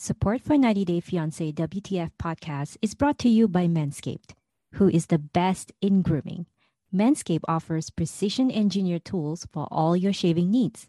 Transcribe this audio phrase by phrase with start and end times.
[0.00, 4.30] Support for 90 Day Fiancé WTF podcast is brought to you by Manscaped,
[4.74, 6.46] who is the best in grooming.
[6.94, 10.86] Manscaped offers precision engineered tools for all your shaving needs.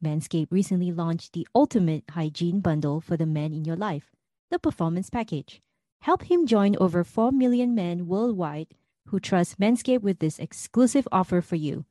[0.00, 4.12] Manscaped recently launched the ultimate hygiene bundle for the men in your life,
[4.48, 5.60] the Performance Package.
[6.02, 8.68] Help him join over 4 million men worldwide
[9.08, 11.84] who trust Manscaped with this exclusive offer for you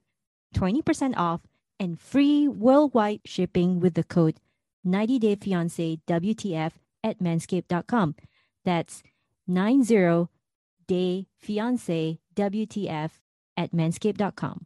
[0.55, 1.41] 20% off
[1.77, 4.37] and free worldwide shipping with the code
[4.83, 6.71] 90 Day Fiancé WTF
[7.03, 8.15] at manscaped.com.
[8.65, 9.03] That's
[9.47, 10.27] 90
[10.87, 13.11] Day Fiancé WTF
[13.57, 14.65] at manscaped.com.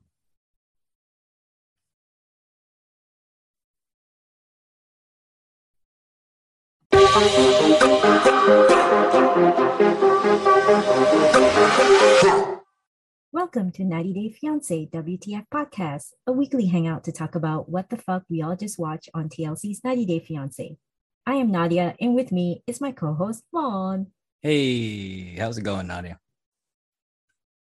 [13.35, 17.97] Welcome to 90 Day Fiancé WTF Podcast, a weekly hangout to talk about what the
[17.97, 20.77] fuck we all just watched on TLC's 90 Day Fiancé.
[21.25, 24.07] I am Nadia, and with me is my co host, Lon.
[24.41, 26.17] Hey, how's it going, Nadia?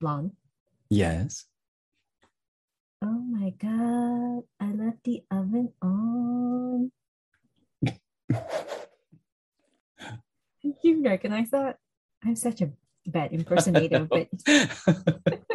[0.02, 0.34] Lon.
[0.90, 1.46] Yes.
[3.02, 6.92] Oh my god, I left the oven on.
[10.84, 11.78] you recognize that?
[12.26, 12.72] I'm such a
[13.08, 14.28] bad impersonator, but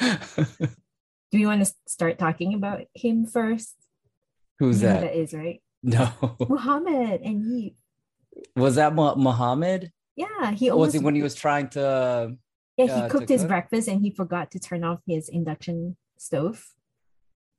[0.00, 3.74] do you want to start talking about him first?
[4.58, 5.00] Who's You that?
[5.02, 5.62] who that is, right?
[5.82, 6.10] No.
[6.48, 7.74] Muhammad and he
[8.56, 9.92] Was that Muhammad?
[10.16, 12.36] yeah, he Was almost it when he was trying to?
[12.76, 13.48] yeah, he uh, cooked his cook?
[13.48, 16.64] breakfast and he forgot to turn off his induction stove.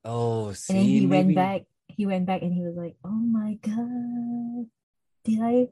[0.04, 3.10] Oh, see, and then he went back he went back and he was like, Oh
[3.10, 4.66] my god,
[5.24, 5.68] did I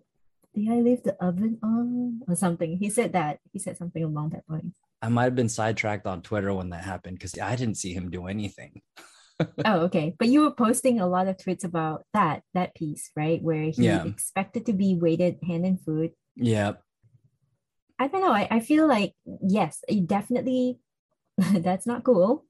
[0.55, 2.77] did I leave the oven on or something?
[2.79, 3.39] He said that.
[3.53, 4.75] He said something along that line.
[5.03, 8.11] I might have been sidetracked on Twitter when that happened because I didn't see him
[8.11, 8.83] do anything.
[9.65, 10.15] oh, okay.
[10.19, 13.43] But you were posting a lot of tweets about that that piece, right?
[13.43, 14.05] Where he Yeah.
[14.05, 16.13] expected to be waited hand and foot.
[16.37, 16.75] Yeah,
[17.99, 18.33] I don't know.
[18.33, 20.81] I, I feel like yes, it definitely
[21.39, 22.45] that's not cool.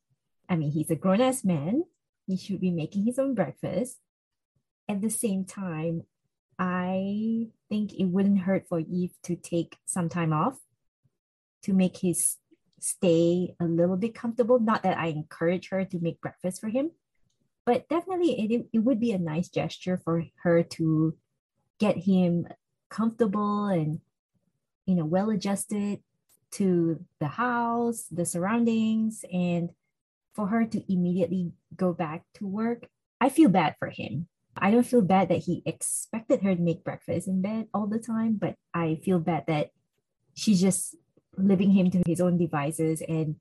[0.48, 1.84] I mean, he's a grown ass man.
[2.26, 3.98] He should be making his own breakfast.
[4.88, 6.02] At the same time,
[6.58, 10.58] I think it wouldn't hurt for Eve to take some time off
[11.62, 12.36] to make his
[12.82, 14.58] stay a little bit comfortable.
[14.58, 16.90] Not that I encourage her to make breakfast for him,
[17.66, 21.16] but definitely it, it would be a nice gesture for her to
[21.78, 22.46] get him
[22.90, 24.00] comfortable and
[24.86, 26.00] you know well adjusted
[26.50, 29.70] to the house the surroundings and
[30.34, 32.88] for her to immediately go back to work
[33.20, 34.26] i feel bad for him
[34.56, 37.98] i don't feel bad that he expected her to make breakfast in bed all the
[37.98, 39.70] time but i feel bad that
[40.34, 40.96] she's just
[41.36, 43.36] leaving him to his own devices and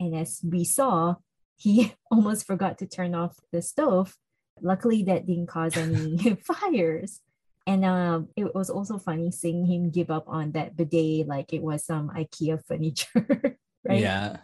[0.00, 1.14] and as we saw
[1.56, 4.16] he almost forgot to turn off the stove
[4.60, 7.20] luckily that didn't cause any fires
[7.68, 11.62] and um, it was also funny seeing him give up on that bidet like it
[11.62, 14.00] was some IKEA furniture, right?
[14.00, 14.38] yeah,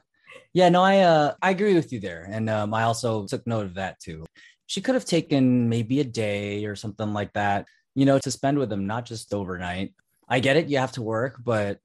[0.53, 0.69] yeah.
[0.69, 3.75] No, I uh, I agree with you there, and um, I also took note of
[3.75, 4.27] that too.
[4.67, 8.59] She could have taken maybe a day or something like that, you know, to spend
[8.59, 9.95] with him, not just overnight.
[10.29, 11.79] I get it, you have to work, but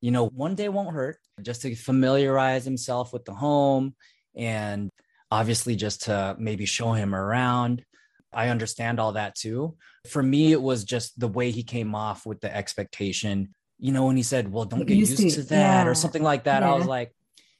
[0.00, 1.18] you know, one day won't hurt.
[1.42, 3.94] Just to familiarize himself with the home,
[4.34, 4.90] and
[5.30, 7.84] obviously just to maybe show him around.
[8.32, 9.76] I understand all that too.
[10.08, 13.54] For me, it was just the way he came off with the expectation.
[13.78, 15.90] You know, when he said, Well, don't Get used used, to that, Yeah.
[15.90, 16.62] or something like that.
[16.62, 17.14] I was like,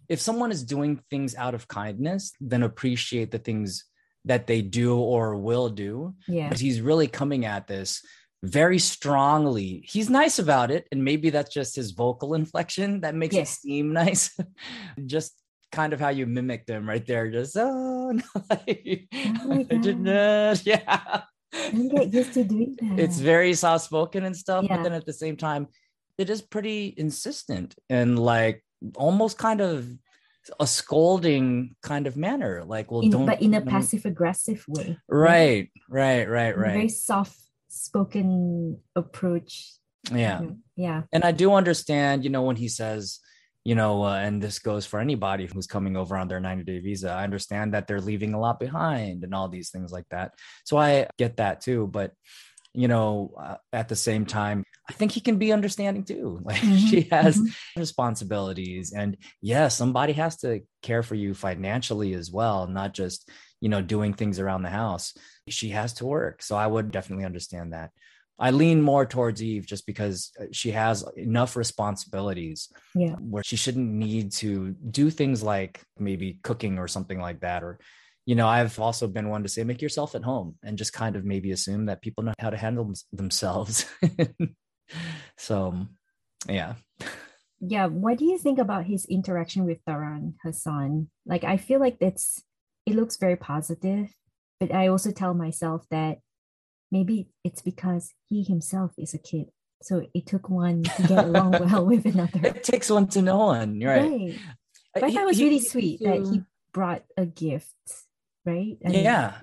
[0.08, 3.84] if someone is doing things out of kindness, then appreciate the things
[4.24, 6.14] that they do or will do.
[6.28, 6.48] Yeah.
[6.48, 8.02] But he's really coming at this
[8.42, 9.84] very strongly.
[9.88, 10.86] He's nice about it.
[10.92, 13.42] And maybe that's just his vocal inflection that makes Yeah.
[13.42, 14.36] it seem nice.
[15.06, 15.34] just
[15.72, 17.30] kind of how you mimic them right there.
[17.30, 19.08] Just, oh, no, like,
[19.44, 20.06] my I didn't
[20.64, 21.22] Yeah.
[21.72, 22.98] Get used to doing that.
[22.98, 24.64] It's very soft spoken and stuff.
[24.64, 24.76] Yeah.
[24.76, 25.68] But then at the same time,
[26.18, 28.62] it is pretty insistent and like
[28.96, 29.88] almost kind of
[30.60, 32.62] a scolding kind of manner.
[32.64, 33.26] Like, well, in, don't.
[33.26, 34.98] but in a passive aggressive way.
[35.08, 39.72] Right, right, right, right, Very soft spoken approach.
[40.10, 40.42] Yeah.
[40.76, 41.02] Yeah.
[41.12, 43.20] And I do understand, you know, when he says,
[43.64, 46.78] you know, uh, and this goes for anybody who's coming over on their 90 day
[46.78, 50.34] visa, I understand that they're leaving a lot behind and all these things like that.
[50.64, 51.88] So I get that too.
[51.88, 52.12] But,
[52.74, 56.40] you know, uh, at the same time, I think he can be understanding too.
[56.44, 56.86] Like mm-hmm.
[56.86, 57.80] she has mm-hmm.
[57.80, 63.28] responsibilities, and yeah, somebody has to care for you financially as well, not just
[63.60, 65.14] you know doing things around the house.
[65.48, 67.90] She has to work, so I would definitely understand that.
[68.38, 73.14] I lean more towards Eve just because uh, she has enough responsibilities yeah.
[73.14, 77.78] where she shouldn't need to do things like maybe cooking or something like that or
[78.26, 81.14] you know, I've also been one to say, make yourself at home and just kind
[81.14, 83.86] of maybe assume that people know how to handle themselves.
[85.38, 85.86] so,
[86.48, 86.74] yeah.
[87.60, 87.86] Yeah.
[87.86, 91.08] What do you think about his interaction with Taran, Hassan?
[91.24, 92.42] Like, I feel like it's,
[92.86, 94.08] it looks very positive,
[94.60, 96.18] but I also tell myself that
[96.90, 99.46] maybe it's because he himself is a kid.
[99.82, 102.40] So it took one to get along well with another.
[102.42, 104.02] It takes one to know one, right?
[104.02, 104.38] right.
[104.94, 106.42] But I thought it was really sweet that he
[106.72, 107.74] brought a gift
[108.46, 108.78] right?
[108.80, 109.34] Yeah,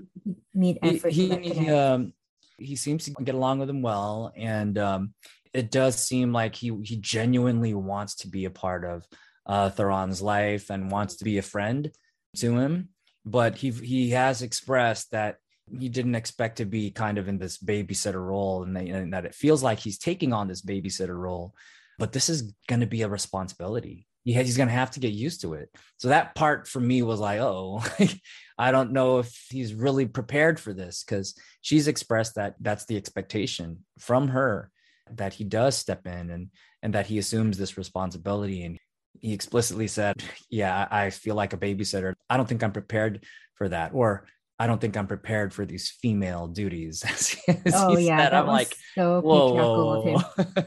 [0.53, 1.11] made effort.
[1.11, 2.13] He he, he, um,
[2.57, 5.13] he seems to get along with him well, and um,
[5.53, 9.05] it does seem like he he genuinely wants to be a part of
[9.45, 11.91] uh, Theron's life and wants to be a friend
[12.37, 12.89] to him.
[13.25, 15.37] But he he has expressed that
[15.79, 19.25] he didn't expect to be kind of in this babysitter role, and, they, and that
[19.25, 21.53] it feels like he's taking on this babysitter role.
[21.99, 25.13] But this is going to be a responsibility He he's going to have to get
[25.13, 25.69] used to it.
[25.97, 27.83] So that part for me was like, oh,
[28.57, 32.97] I don't know if he's really prepared for this because she's expressed that that's the
[32.97, 34.69] expectation from her
[35.11, 36.49] that he does step in and
[36.81, 38.79] and that he assumes this responsibility and
[39.23, 42.13] he explicitly said, "Yeah, I feel like a babysitter.
[42.29, 43.25] I don't think I'm prepared
[43.55, 44.27] for that." Or
[44.59, 47.03] I don't think I'm prepared for these female duties.
[47.73, 48.33] Oh yeah, said.
[48.33, 50.21] I'm like, so whoa, whoa,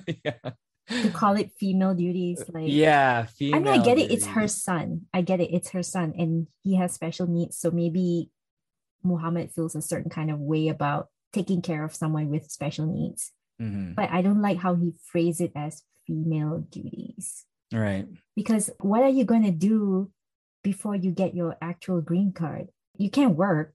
[0.25, 0.51] yeah
[0.89, 5.03] to call it female duties like yeah i mean i get it it's her son
[5.13, 8.31] i get it it's her son and he has special needs so maybe
[9.03, 13.33] muhammad feels a certain kind of way about taking care of someone with special needs
[13.61, 13.95] mm-hmm.
[13.95, 18.07] but i don't like how he phrased it as female duties right.
[18.35, 20.11] Because what are you going to do
[20.63, 22.69] before you get your actual green card?
[22.97, 23.75] You can't work.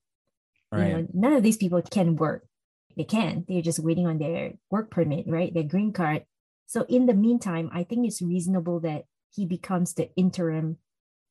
[0.71, 0.87] Right.
[0.87, 2.45] you know none of these people can work.
[2.95, 5.53] They can they're just waiting on their work permit right?
[5.53, 6.25] Their green card.
[6.67, 9.03] So in the meantime, I think it's reasonable that
[9.33, 10.77] he becomes the interim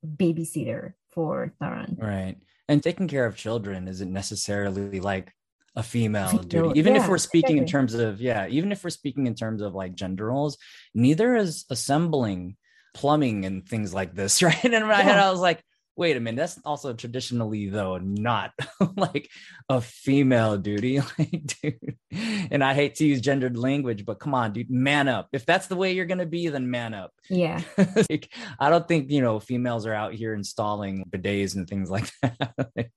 [0.05, 2.01] babysitter for Taran.
[2.01, 2.37] Right.
[2.69, 5.33] And taking care of children isn't necessarily like
[5.77, 6.79] a female duty.
[6.79, 7.59] Even yeah, if we're speaking exactly.
[7.59, 10.59] in terms of, yeah, even if we're speaking in terms of like gender roles,
[10.95, 12.57] neither is assembling
[12.95, 14.65] plumbing and things like this, right?
[14.65, 15.03] And in my yeah.
[15.03, 15.63] head, I was like,
[15.97, 18.53] wait a minute, that's also traditionally though not
[18.97, 19.29] like
[19.69, 21.01] a female duty.
[21.19, 21.97] like, dude,
[22.51, 25.29] and I hate to use gendered language, but come on, dude, man up.
[25.33, 27.13] If that's the way you're gonna be, then man up.
[27.29, 27.61] Yeah.
[27.77, 32.11] like, I don't think you know females are out here installing bidets and things like
[32.23, 32.91] that.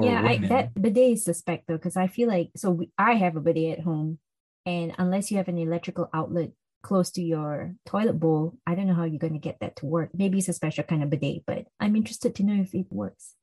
[0.00, 3.36] Yeah, I, that bidet is suspect though, because I feel like so we, I have
[3.36, 4.18] a bidet at home,
[4.64, 6.50] and unless you have an electrical outlet
[6.82, 9.86] close to your toilet bowl, I don't know how you're going to get that to
[9.86, 10.10] work.
[10.14, 13.34] Maybe it's a special kind of bidet, but I'm interested to know if it works.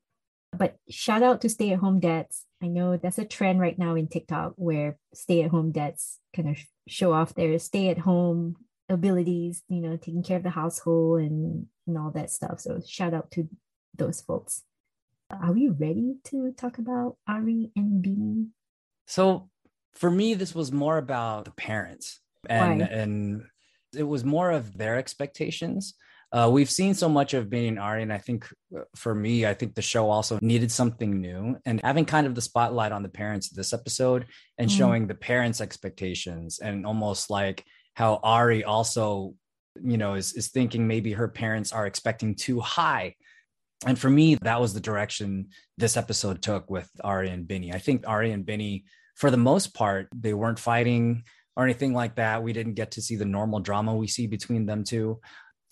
[0.57, 2.45] But shout out to stay at home dads.
[2.61, 6.49] I know that's a trend right now in TikTok where stay at home dads kind
[6.49, 6.57] of
[6.87, 8.55] show off their stay at home
[8.87, 12.59] abilities, you know, taking care of the household and, and all that stuff.
[12.59, 13.49] So shout out to
[13.97, 14.63] those folks.
[15.41, 18.47] Are we ready to talk about Ari and Bini?
[19.07, 19.49] So
[19.93, 22.87] for me, this was more about the parents and Why?
[22.87, 23.43] and
[23.95, 25.93] it was more of their expectations.
[26.31, 29.53] Uh, we've seen so much of being Ari, and I think uh, for me, I
[29.53, 31.57] think the show also needed something new.
[31.63, 34.25] And having kind of the spotlight on the parents this episode
[34.57, 34.75] and mm.
[34.75, 37.63] showing the parents' expectations, and almost like
[37.93, 39.35] how Ari also,
[39.79, 43.15] you know, is is thinking maybe her parents are expecting too high.
[43.85, 47.73] And for me, that was the direction this episode took with Ari and Bini.
[47.73, 48.85] I think Ari and Bini,
[49.15, 51.23] for the most part, they weren't fighting
[51.55, 52.43] or anything like that.
[52.43, 55.19] We didn't get to see the normal drama we see between them two.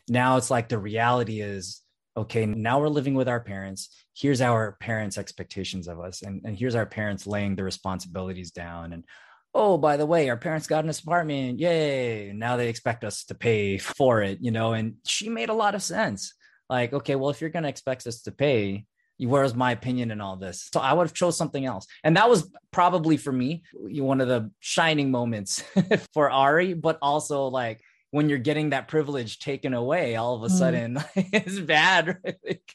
[0.09, 1.81] Now it's like the reality is
[2.17, 3.89] okay, now we're living with our parents.
[4.13, 8.91] Here's our parents' expectations of us, and, and here's our parents laying the responsibilities down.
[8.91, 9.05] And
[9.53, 11.59] oh, by the way, our parents got an apartment.
[11.59, 12.33] Yay.
[12.33, 15.75] Now they expect us to pay for it, you know, and she made a lot
[15.75, 16.33] of sense.
[16.71, 18.85] Like, okay, well, if you're going to expect us to pay,
[19.19, 20.67] where's my opinion in all this?
[20.73, 21.85] So i would have chose something else.
[22.03, 25.63] And that was probably for me one of the shining moments
[26.13, 30.47] for ari but also like when you're getting that privilege taken away all of a
[30.47, 30.57] mm.
[30.57, 32.17] sudden it's bad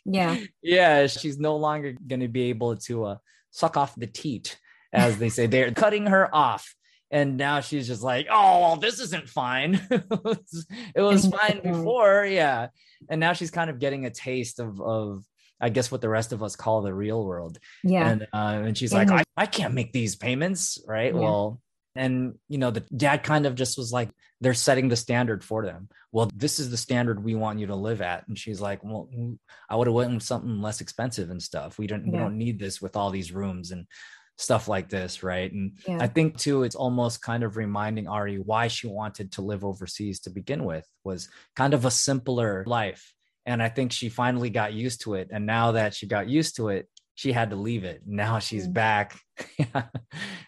[0.04, 0.38] yeah.
[0.62, 3.16] yeah she's no longer going to be able to uh,
[3.50, 4.58] suck off the teat
[4.92, 5.46] as they say.
[5.46, 6.74] They're cutting her off
[7.10, 11.60] and now she's just like oh well, this isn't fine it was, it was fine
[11.62, 12.68] before yeah
[13.08, 15.22] and now she's kind of getting a taste of of
[15.60, 17.58] I guess what the rest of us call the real world.
[17.82, 18.08] Yeah.
[18.08, 19.10] And uh, and she's Yeah, like.
[19.10, 21.14] I, I can't make these payments, right?
[21.14, 21.20] Yeah.
[21.20, 21.60] Well,
[21.94, 24.10] and you know, the dad kind of just was like,
[24.40, 25.88] they're setting the standard for them.
[26.12, 28.28] Well, this is the standard we want you to live at.
[28.28, 29.08] And she's like, Well,
[29.68, 31.78] I would have went with something less expensive and stuff.
[31.78, 33.86] We don't we don't need this with all these rooms and
[34.36, 35.50] stuff like this, right?
[35.50, 35.98] And Yeah.
[36.00, 40.20] I think too, it's almost kind of reminding Ari why she wanted to live overseas
[40.20, 43.12] to begin with was kind of a simpler life.
[43.46, 45.28] And I think she finally got used to it.
[45.32, 48.02] And now that she got used to it, she had to leave it.
[48.06, 48.74] Now she's Mm.
[48.74, 49.18] back.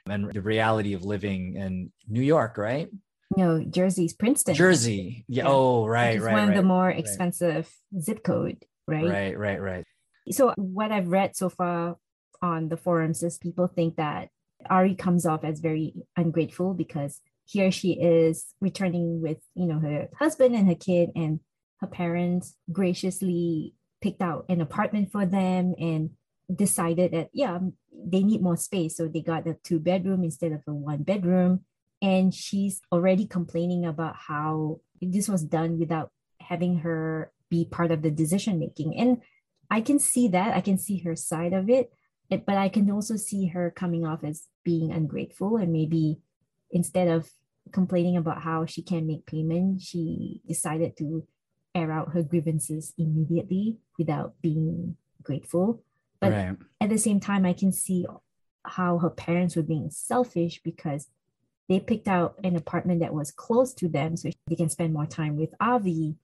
[0.06, 2.88] and the reality of living in New York, right?
[3.36, 4.54] no, Jersey's Princeton.
[4.54, 5.24] Jersey.
[5.28, 5.44] Yeah.
[5.44, 5.50] Yeah.
[5.50, 6.32] Oh, which right, right.
[6.32, 6.98] one of the more right.
[6.98, 9.04] expensive zip code, right?
[9.04, 9.84] Right, right, right.
[10.30, 11.96] So what I've read so far
[12.42, 14.28] on the forums is people think that
[14.68, 20.08] Ari comes off as very ungrateful because here she is returning with, you know, her
[20.18, 21.40] husband and her kid and
[21.80, 26.10] her parents graciously picked out an apartment for them and
[26.54, 28.96] decided that yeah, um, they need more space.
[28.96, 31.64] So they got a two bedroom instead of a one bedroom.
[32.00, 38.02] And she's already complaining about how this was done without having her be part of
[38.02, 38.96] the decision making.
[38.96, 39.22] And
[39.70, 40.56] I can see that.
[40.56, 41.92] I can see her side of it,
[42.30, 46.20] it- but I can also see her coming off as being ungrateful and maybe
[46.70, 47.30] instead of
[47.72, 51.26] complaining about how she can't make payment, she decided to
[51.74, 55.82] air out her grievances immediately without being grateful.
[56.20, 56.56] But right.
[56.80, 58.06] at the same time, I can see
[58.64, 61.08] how her parents were being selfish because
[61.68, 65.06] they picked out an apartment that was close to them so they can spend more
[65.06, 66.16] time with Avi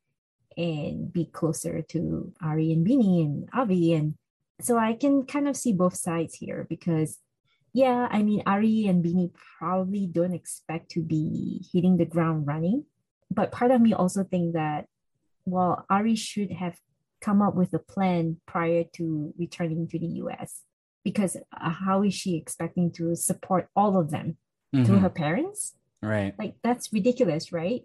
[0.57, 3.93] and be closer to Ari and Bini and Avi.
[3.93, 4.15] And
[4.61, 7.19] so I can kind of see both sides here because,
[7.73, 12.85] yeah, I mean, Ari and Bini probably don't expect to be hitting the ground running.
[13.31, 14.87] But part of me also think that,
[15.45, 16.77] well, Ari should have
[17.21, 20.63] come up with a plan prior to returning to the US
[21.03, 24.37] because uh, how is she expecting to support all of them
[24.73, 25.01] through Mhm.
[25.01, 25.75] her parents?
[26.03, 26.35] Right.
[26.39, 27.83] Like that's ridiculous, right?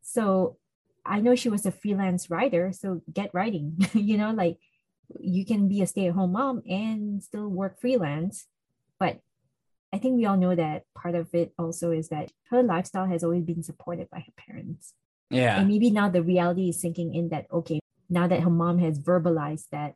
[0.00, 0.56] So
[1.04, 3.78] I know she was a freelance writer, so get writing.
[3.94, 4.58] you know, like
[5.18, 8.46] you can be a stay-at-home mom and still work freelance.
[8.98, 9.20] But
[9.92, 13.24] I think we all know that part of it also is that her lifestyle has
[13.24, 14.94] always been supported by her parents.
[15.30, 15.58] Yeah.
[15.58, 18.98] And maybe now the reality is sinking in that, okay, now that her mom has
[18.98, 19.94] verbalized that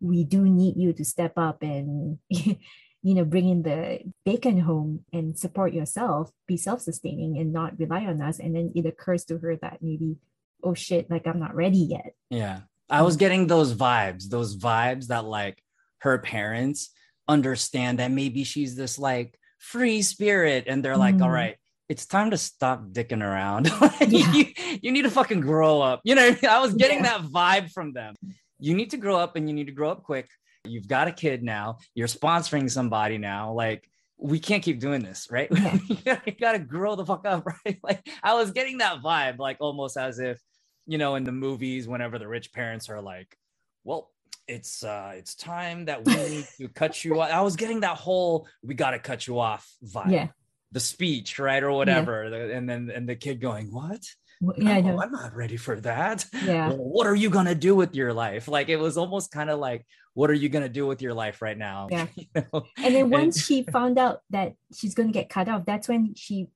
[0.00, 2.58] we do need you to step up and, you
[3.02, 8.04] know, bring in the bacon home and support yourself, be self sustaining and not rely
[8.04, 8.38] on us.
[8.38, 10.16] And then it occurs to her that maybe,
[10.62, 12.14] oh shit, like I'm not ready yet.
[12.30, 12.60] Yeah.
[12.90, 15.62] I was getting those vibes, those vibes that like
[15.98, 16.90] her parents
[17.28, 21.22] understand that maybe she's this like free spirit and they're like, Mm.
[21.22, 21.56] all right,
[21.88, 23.70] it's time to stop dicking around.
[24.00, 24.32] Yeah.
[24.32, 24.44] you,
[24.82, 26.00] you need to fucking grow up.
[26.04, 26.46] You know, I, mean?
[26.48, 27.18] I was getting Yeah.
[27.18, 28.14] that vibe from them.
[28.58, 30.28] You need to grow up and you need to grow up quick.
[30.64, 33.52] You've got a kid now, you're sponsoring somebody now.
[33.52, 35.48] Like, we can't keep doing this, right?
[35.88, 37.78] You gotta grow the fuck up, right?
[37.82, 40.38] Like, I was getting that vibe, like almost as if
[40.86, 43.36] you know, in the movies, whenever the rich parents are like,
[43.84, 44.10] well,
[44.48, 47.30] it's uh it's time that we need to cut you off.
[47.30, 50.10] I was getting that whole we gotta cut you off vibe.
[50.10, 50.28] Yeah.
[50.72, 51.62] The speech, right?
[51.62, 52.30] Or whatever.
[52.30, 54.02] The- And then and the kid going, What?
[54.40, 55.00] Well, Yeah, know.
[55.00, 56.24] I'm not ready for that.
[56.44, 56.68] Yeah.
[56.68, 58.48] Well, what are you gonna do with your life?
[58.48, 61.42] Like it was almost kind of like, what are you gonna do with your life
[61.42, 61.88] right now?
[61.90, 62.06] Yeah.
[62.16, 62.64] You know?
[62.78, 66.14] And then once she found out that she's going to get cut off, that's when
[66.14, 66.48] she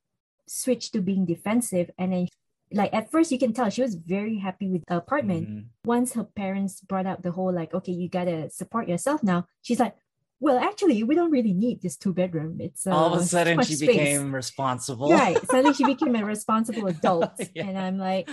[0.48, 1.90] switched to being defensive.
[1.98, 2.28] And then,
[2.74, 5.48] like, at first, you can tell she was very happy with the apartment.
[5.48, 5.64] Mhm.
[5.84, 9.46] Once her parents brought up the whole, like, okay, you got to support yourself now,
[9.62, 9.94] she's like,
[10.40, 12.60] well, actually, we don't really need this two bedroom.
[12.60, 15.10] It's uh, all of a sudden she space." became responsible.
[15.10, 15.38] Right.
[15.46, 17.32] Suddenly she became a responsible adult.
[17.54, 17.66] Yeah.
[17.68, 18.28] And I'm like,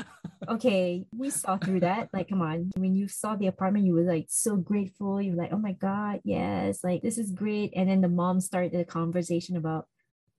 [0.49, 2.09] okay, we saw through that.
[2.11, 2.71] Like, come on.
[2.75, 5.21] When you saw the apartment, you were like so grateful.
[5.21, 7.71] You were like, oh my God, yes, like this is great.
[7.77, 9.87] And then the mom started the conversation about,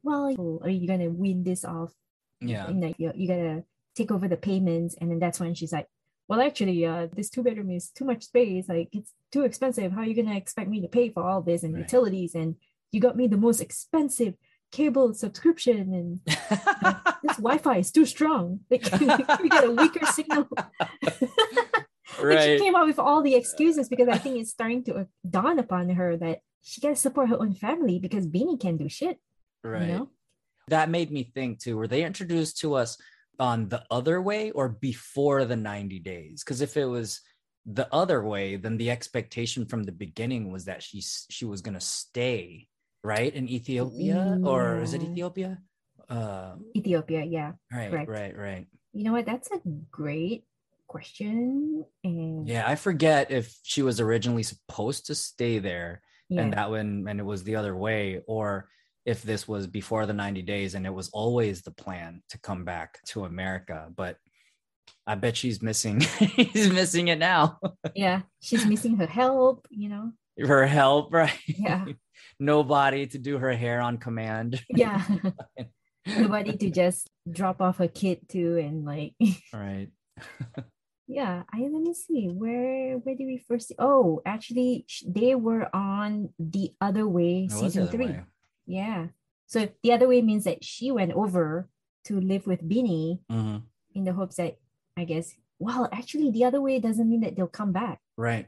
[0.02, 1.94] well, are you gonna win this off?
[2.42, 2.66] yeah.
[2.66, 4.94] And like you, you gotta take over the payments.
[5.00, 5.86] And then that's when she's like,
[6.28, 8.68] well, actually, uh, this two bedroom is too much space.
[8.68, 9.92] Like it's too expensive.
[9.92, 11.80] How are you gonna expect me to pay for all this and Right.
[11.80, 12.34] utilities?
[12.34, 12.56] And
[12.90, 14.34] you got me the most expensive
[14.70, 16.20] cable subscription and
[17.22, 18.60] this Wi-Fi is too strong.
[18.70, 18.88] Like
[19.42, 20.48] we get a weaker signal.
[22.22, 25.04] Like, she came up with all the excuses because I think it's starting to uh,
[25.28, 28.88] dawn upon her that she got to support her own family because Bini can do
[28.88, 29.18] shit.
[29.64, 29.82] Right.
[29.82, 30.08] You know?
[30.68, 32.96] that made me think too were they introduced to us
[33.42, 37.20] on the other way or before the 90 days because if it was
[37.66, 41.02] the other way then the expectation from the beginning was that she
[41.36, 42.68] she was going to stay
[43.02, 45.58] right in ethiopia or is it ethiopia
[46.08, 47.52] uh Ethiopia, yeah.
[47.72, 48.08] right Correct.
[48.08, 49.24] right right You know what?
[49.24, 50.44] That's a great
[50.86, 56.52] question and Yeah, I forget if she was originally supposed to stay there yeah, and
[56.52, 58.68] that when and it was the other way, or
[59.04, 62.64] if this was before the 90 days and it was always the plan to come
[62.64, 63.88] back to America.
[63.94, 64.16] But
[65.06, 66.00] I bet she's missing
[66.52, 67.58] he's missing it now.
[67.94, 71.36] yeah she's missing her help you know Her help, right?
[71.46, 71.84] Yeah.
[72.38, 74.60] Nobody to do her hair on command.
[74.68, 75.02] yeah
[76.06, 79.14] nobody to just drop off her kid to and like
[79.52, 79.88] Right.
[81.08, 85.68] yeah i let me see where where did we first see oh actually they were
[85.74, 88.20] on the other way season three way.
[88.66, 89.08] Yeah
[89.46, 91.68] so the other way means that she went over
[92.04, 93.62] to live with Bini Mhm.
[93.94, 94.56] in the hopes that
[94.96, 98.46] i guess well actually the other way doesn't mean that they'll come back Right.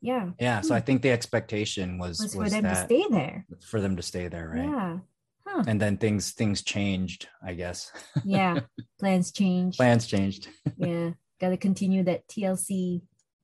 [0.00, 0.60] yeah Yeah.
[0.60, 0.78] So Hmm.
[0.78, 4.02] I think the expectation was, was was, for them to stay there for them to
[4.02, 4.68] stay there, right?
[4.70, 4.98] yeah
[5.46, 7.90] huh And then things things changed, I guess.
[8.24, 8.60] yeah
[9.00, 10.48] plans change Plans changed.
[10.76, 12.68] yeah gotta continue that tlc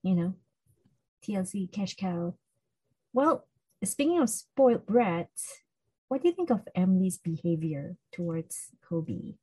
[0.02, 0.34] you know
[1.24, 2.34] tlc cash cow
[3.12, 3.46] well
[3.84, 5.60] speaking of spoiled brats
[6.10, 9.34] what do you think of emily's behavior towards kobe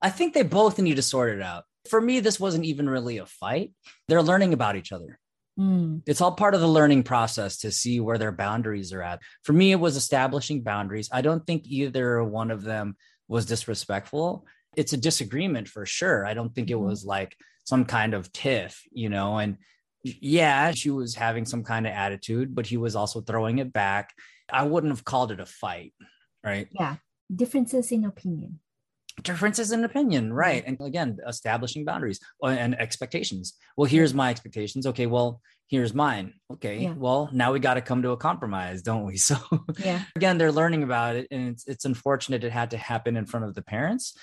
[0.00, 1.64] I think they both need to sort it out.
[1.90, 3.72] For me, this wasn't even really a fight.
[4.06, 5.18] They're learning about each other.
[5.58, 9.18] Mm, It's all part of the learning process to see where their boundaries are at.
[9.42, 11.08] For me, it was establishing boundaries.
[11.10, 14.46] I don't think either one of them was disrespectful.
[14.76, 16.24] It's a disagreement for sure.
[16.24, 16.86] I don't think it Mhm.
[16.86, 19.56] was like some kind of tiff, you know, and
[20.02, 24.14] yeah, she was having some kind of attitude, but he was also throwing it back.
[24.50, 25.92] I wouldn't have called it a fight,
[26.44, 26.68] right?
[26.72, 26.96] yeah
[27.34, 28.58] differences in opinion.
[29.22, 33.54] Differences in opinion right and again establishing boundaries uh, and expectations.
[33.76, 34.86] Well here's my expectations.
[34.86, 36.34] Okay well here's mine.
[36.52, 36.94] Okay Yeah.
[36.96, 39.16] well now we got to come to a compromise don't we?
[39.28, 39.36] So
[39.84, 40.04] yeah.
[40.16, 43.44] again they're learning about it and it's it's unfortunate it had to happen in front
[43.44, 44.16] of the parents.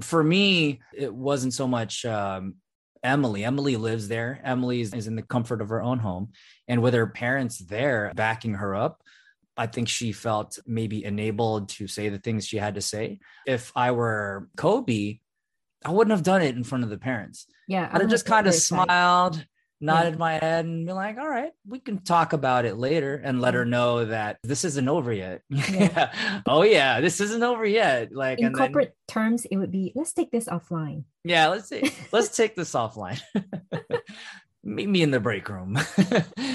[0.00, 2.54] For me it wasn't so much um
[3.04, 4.40] Emily, Emily lives there.
[4.42, 6.32] Emily is, is in the comfort of her own home.
[6.66, 9.02] And with her parents there backing her up,
[9.56, 13.20] I think she felt maybe enabled to say the things she had to say.
[13.46, 15.20] If I were Kobe,
[15.84, 17.46] I wouldn't have done it in front of the parents.
[17.68, 19.44] yeah I'd have just kind of smiled.
[19.84, 23.40] Nodded my head, and be like, all right, we can talk about it later and
[23.40, 25.42] let her know that this isn't over yet.
[25.50, 26.12] Yeah.
[26.46, 28.12] oh, yeah, this isn't over yet.
[28.12, 31.68] Like, in and then, corporate terms it would be let's take this offline yeah, let's
[31.68, 33.20] see, let's take this offline.
[34.62, 35.78] Meet me in the break room.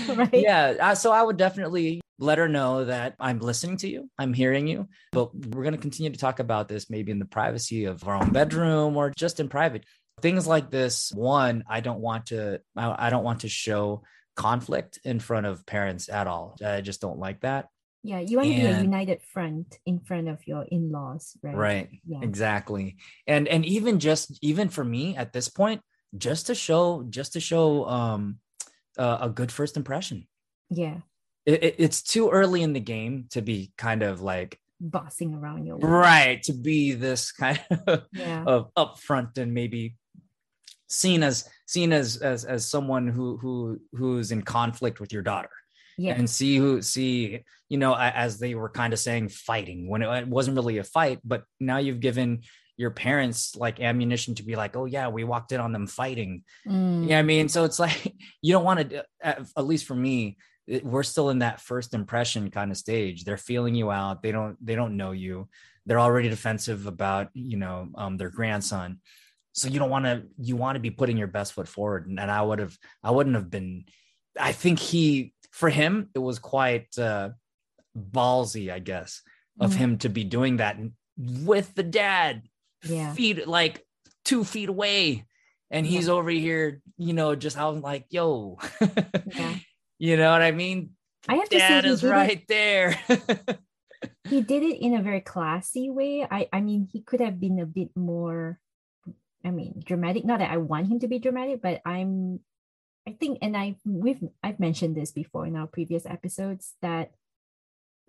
[0.10, 0.34] Right.
[0.34, 0.74] Yeah.
[0.82, 4.68] uh, So I would definitely let her know that I'm listening to you, I'm hearing
[4.68, 8.08] you, but we're going to continue to talk about this maybe in the privacy of
[8.08, 9.86] our own bedroom or just in private.
[10.22, 14.04] Things like this, one, I don't want to, I don't want to show
[14.36, 16.56] conflict in front of parents at all.
[16.64, 17.68] I just don't like that.
[18.04, 21.90] yeah you want to be a united front in front of your in-laws right Right.
[22.08, 22.96] yeah Exactly.
[23.28, 25.82] And and even just even for me at this point,
[26.18, 28.40] just to show just to show um
[28.98, 30.18] uh, a good first impression.
[30.70, 30.98] yeah
[31.46, 35.66] It, it- it's too early in the game to be kind of like bossing around
[35.68, 39.84] your right to be this kind of, yeah of upfront and maybe
[40.89, 45.49] seen as seen as as as someone who who who's in conflict with your daughter.
[45.97, 46.15] Yeah.
[46.15, 50.10] And see who see you know as they were kind of saying fighting when it,
[50.10, 52.43] it wasn't really a fight but now you've given
[52.78, 56.43] your parents like ammunition to be like oh yeah we walked in on them fighting.
[56.65, 60.38] Mm, yeah i mean so it's like you don't want to at least for me
[60.84, 63.23] we're still in that first impression kind of stage.
[63.23, 64.21] They're feeling you out.
[64.21, 65.49] They don't they don't know you.
[65.86, 68.99] They're already defensive about you know um, their grandson
[69.54, 72.20] so you don't want to you want to be putting your best foot forward and,
[72.20, 73.84] and i would have i wouldn't have been
[74.40, 77.30] i think he for him it was quite uh
[77.98, 79.22] ballsy i guess
[79.60, 79.76] of Mm.
[79.76, 80.78] him to be doing that
[81.18, 82.44] with the dad
[82.84, 83.14] Yeah.
[83.14, 83.84] feet like
[84.24, 85.26] two feet away
[85.72, 88.58] and he's over here you know just out like yo
[89.26, 89.56] Yeah.
[90.00, 90.92] you know what i mean
[91.28, 93.00] I have to dad say he is did it- right there
[94.30, 96.24] he did it in a very classy way.
[96.24, 98.60] I I mean he could have been a bit more
[99.43, 100.25] I mean dramatic.
[100.25, 102.41] Not that I want him to be dramatic, but I'm
[103.08, 107.12] I think and I we've I've mentioned this before in our previous episodes that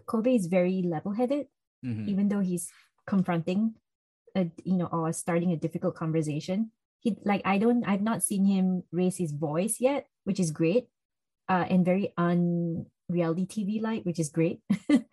[0.07, 1.47] Kobe is very level-headed,
[1.85, 2.09] Mhm.
[2.09, 2.71] even though he's
[3.07, 3.75] confronting
[4.37, 6.73] a you know or starting a difficult conversation.
[7.01, 10.89] He like I don't I've not seen him raise his voice yet, which is great.
[11.49, 14.63] Uh and very un reality TV like, which is great.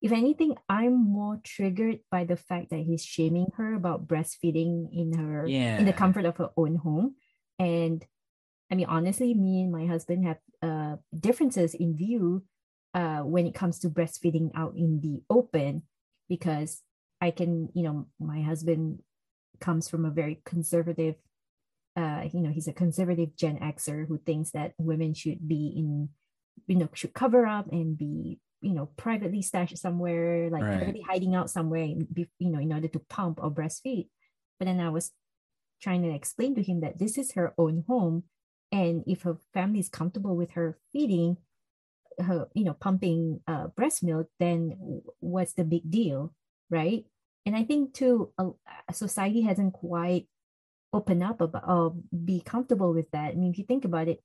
[0.00, 5.18] if anything, I'm more triggered by the fact that he's shaming her about breastfeeding in
[5.18, 5.46] her
[5.78, 7.16] in the comfort of her own home.
[7.58, 8.04] And
[8.70, 12.44] I mean, honestly, me and my husband have uh, differences in view
[12.94, 15.82] uh, when it comes to breastfeeding out in the open,
[16.28, 16.82] because
[17.20, 19.00] I can, you know, my husband
[19.60, 21.16] comes from a very conservative
[21.98, 26.08] uh, you know, he's a conservative Gen Xer who thinks that women should be in,
[26.68, 30.78] you know, should cover up and be, you know, privately stashed somewhere, like Right.
[30.78, 34.08] privately hiding out somewhere, in, you know, in order to pump or breastfeed.
[34.58, 35.12] But then I was
[35.80, 38.24] trying to explain to him that this is her own home,
[38.72, 41.36] and if her family is comfortable with her feeding,
[42.18, 46.34] her, you know, pumping uh, breast milk, then what's the big deal,
[46.68, 47.04] right?
[47.46, 48.32] And I think too,
[48.92, 50.26] society hasn't quite
[50.92, 51.94] opened up about or
[52.24, 53.32] be comfortable with that.
[53.32, 54.20] I mean, if you think about it,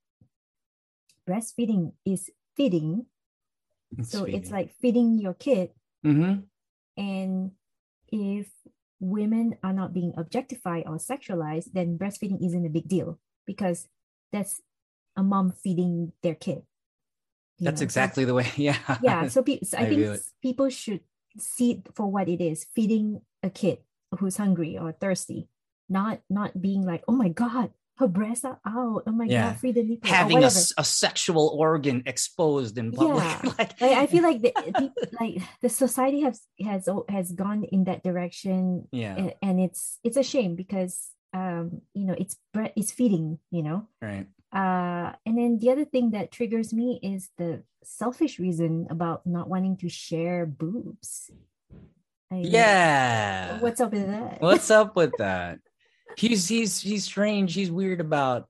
[1.30, 3.06] breastfeeding is feeding.
[4.02, 5.70] So it's like feeding your kid.
[6.04, 6.48] hmm
[6.98, 7.52] And
[8.12, 8.50] if
[9.00, 13.88] women are not being objectified or sexualized, then breastfeeding isn't a big deal because
[14.32, 14.62] that's
[15.16, 16.64] a mom feeding their kid.
[17.60, 17.86] that's know?
[17.86, 18.50] Exactly the way.
[18.58, 18.78] Yeah.
[19.02, 20.22] yeah so, pe- so i I think feel it.
[20.26, 21.02] s- people should
[21.38, 23.80] see it for what it is feeding a kid
[24.20, 25.50] who's hungry or thirsty
[25.90, 29.52] not not being like oh my god her breasts are out oh my Yeah.
[29.52, 33.24] god free the nipple Having a, a sexual organ exposed in public.
[33.24, 33.42] Yeah.
[33.60, 37.84] like, like, i feel like the peop- like the society has has has gone in
[37.86, 39.16] that direction yeah.
[39.30, 43.62] a- and it's it's a shame because um you know it's bre- it's feeding you
[43.64, 44.28] know Right.
[44.54, 49.50] uh and then the other thing that triggers me is the selfish reason about not
[49.50, 51.30] wanting to share boobs
[52.32, 53.60] I- Yeah.
[53.62, 55.60] what's up with that What's up with that?
[56.18, 57.54] He's he's he's strange.
[57.54, 58.48] He's weird about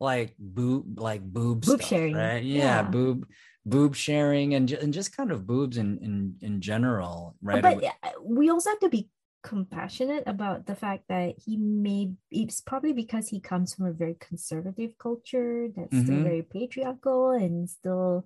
[0.00, 2.14] like boob like boob Boob stuff, sharing.
[2.16, 2.42] right?
[2.42, 2.82] Yeah, Yeah.
[2.82, 3.26] boob
[3.64, 7.62] boob sharing and and just kind of boobs in in in general, right?
[7.62, 7.82] but
[8.22, 9.08] we also have to be
[9.42, 14.16] compassionate about the fact that he may it's probably because he comes from a very
[14.18, 16.22] conservative culture that's still Mhm.
[16.22, 18.24] very patriarchal and still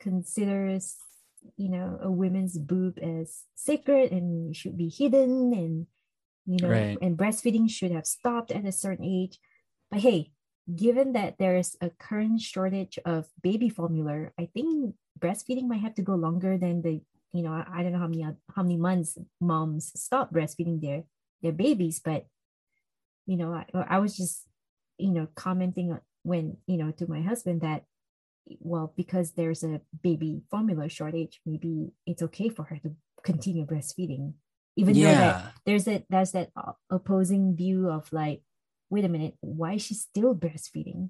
[0.00, 0.96] considers
[1.56, 5.86] you know a woman's boob as sacred and should be hidden and
[6.46, 6.98] you know Right.
[7.00, 9.38] and breastfeeding should have stopped at a certain age
[9.90, 10.30] but hey
[10.74, 16.02] given that there's a current shortage of baby formula i think breastfeeding might have to
[16.02, 17.00] go longer than the
[17.32, 21.04] you know i, I don't know how many how many months moms stop breastfeeding their
[21.42, 22.26] their babies but
[23.26, 24.46] you know i, I was just
[24.98, 27.84] you know commenting when you know to my husband that
[28.60, 34.34] well because there's a baby formula shortage maybe it's okay for her to continue breastfeeding
[34.76, 36.50] even though that there's that there's that
[36.90, 38.42] opposing view of like
[38.90, 41.08] wait a minute why is she still breastfeeding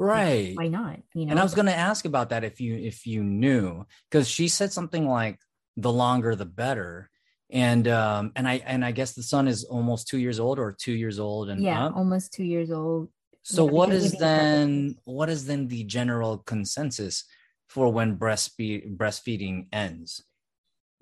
[0.00, 0.56] Like, Right.
[0.56, 3.06] why not you know And I was going to ask about that if you if
[3.06, 5.38] you knew cuz she said something like
[5.76, 7.08] the longer the better.
[7.50, 10.72] And um and I and I guess the son is almost 2 years old or
[10.72, 11.94] 2 years old and yeah up.
[11.94, 13.08] almost two years old
[13.42, 17.24] So Yeah, what because is then what is then the general consensus
[17.68, 20.24] for when breastfeed breastfeeding ends?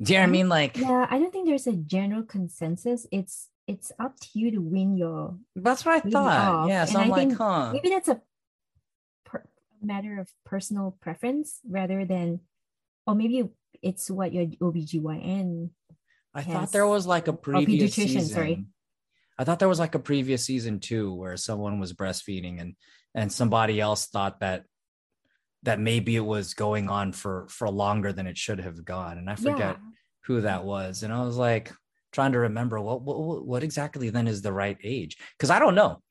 [0.02, 0.48] Do you know what I mean?
[0.48, 4.58] Like yeah i don't think there's a general consensus it's it's up to you to
[4.58, 6.48] win your that's what I thought.
[6.48, 6.68] off.
[6.68, 7.70] Yeah, so And I'm I like, huh.
[7.72, 8.20] maybe that's a
[9.24, 9.46] per-
[9.80, 12.40] matter of personal preference rather than
[13.06, 13.48] or maybe
[13.82, 15.70] it's what your OBGYN
[16.34, 18.24] I thought there was like a previous season.
[18.24, 18.64] sorry.
[19.38, 22.74] I thought there was like a previous season too where someone was breastfeeding and
[23.14, 24.64] and somebody else thought that
[25.62, 29.30] that maybe it was going on for for longer than it should have gone and
[29.30, 29.89] I forget yeah
[30.26, 31.72] who that was and I was like
[32.12, 35.74] trying to remember what what, what exactly then is the right age because I don't
[35.74, 36.02] know.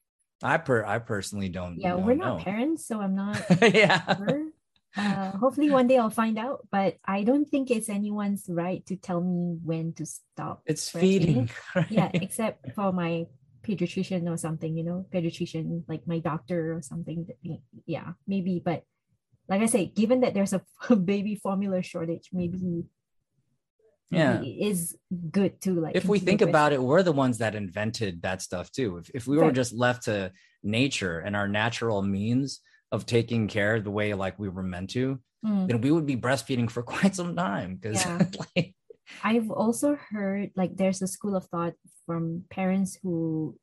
[0.42, 1.80] I per I personally don't.
[1.80, 2.44] yeah don't we're not know.
[2.44, 4.16] parents so i'm not yeah.
[4.16, 4.48] sure.
[4.96, 8.96] Uh, hopefully one day i'll find out but i don't think it's anyone's right to
[8.96, 11.50] tell me when to stop It's feeding.
[11.90, 13.26] yeah except for my
[13.68, 17.28] pediatrician or something you know pediatrician like my doctor or something
[17.86, 18.84] yeah maybe but
[19.50, 20.64] like i say given that there's a
[20.96, 22.86] baby formula shortage maybe
[24.12, 24.42] Yeah.
[24.42, 24.98] is
[25.32, 28.42] good too like if we think breast- about it, we're the ones that invented that
[28.42, 28.98] stuff too.
[28.98, 29.54] If, if we were Right.
[29.56, 30.32] just left to
[30.64, 35.20] nature and our natural means of taking care the way like we were meant to,
[35.46, 35.68] Mm.
[35.70, 37.76] then we would be breastfeeding for quite some time.
[37.76, 38.18] Because Yeah.
[38.56, 38.76] like,
[39.24, 43.56] I've also heard like there's a school of thought from parents who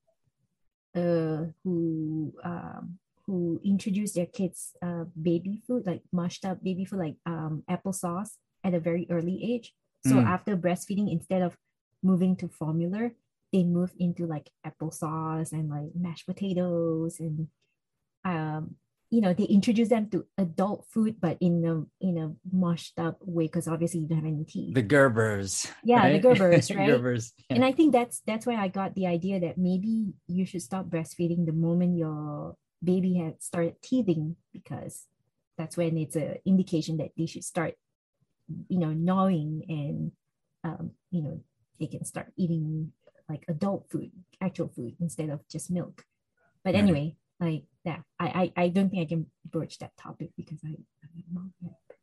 [0.95, 7.01] uh who um who introduce their kids uh baby food like mushed up baby food
[7.01, 8.31] like um applesauce
[8.65, 9.75] at a very early age.
[10.09, 10.27] So Mm.
[10.27, 11.57] after breastfeeding, instead of
[12.03, 13.11] moving to formula,
[13.53, 17.49] they move into like applesauce and like mashed potatoes and
[18.25, 18.75] um
[19.09, 23.16] you know they introduce them to adult food but in a in a mushed up
[23.23, 25.71] way because obviously you don't have any teeth the Gerbers.
[25.85, 26.19] yeah the?
[26.19, 27.33] Gerbers right Gerbers.
[27.51, 30.87] and I think that's that's where I got the idea that maybe you should stop
[30.90, 35.07] breastfeeding the moment your baby had started teething because
[35.57, 37.75] that's when it's an indication that they should start,
[38.69, 40.13] you know, gnawing and
[40.65, 41.41] um, you know
[41.81, 42.93] they can start eating
[43.29, 46.05] like adult food, actual food instead of just milk.
[46.65, 46.83] But Right.
[46.83, 48.03] anyway, Like that.
[48.19, 51.53] I, I I don't think I can broach that topic because I I'm a mom
[51.61, 51.99] yet.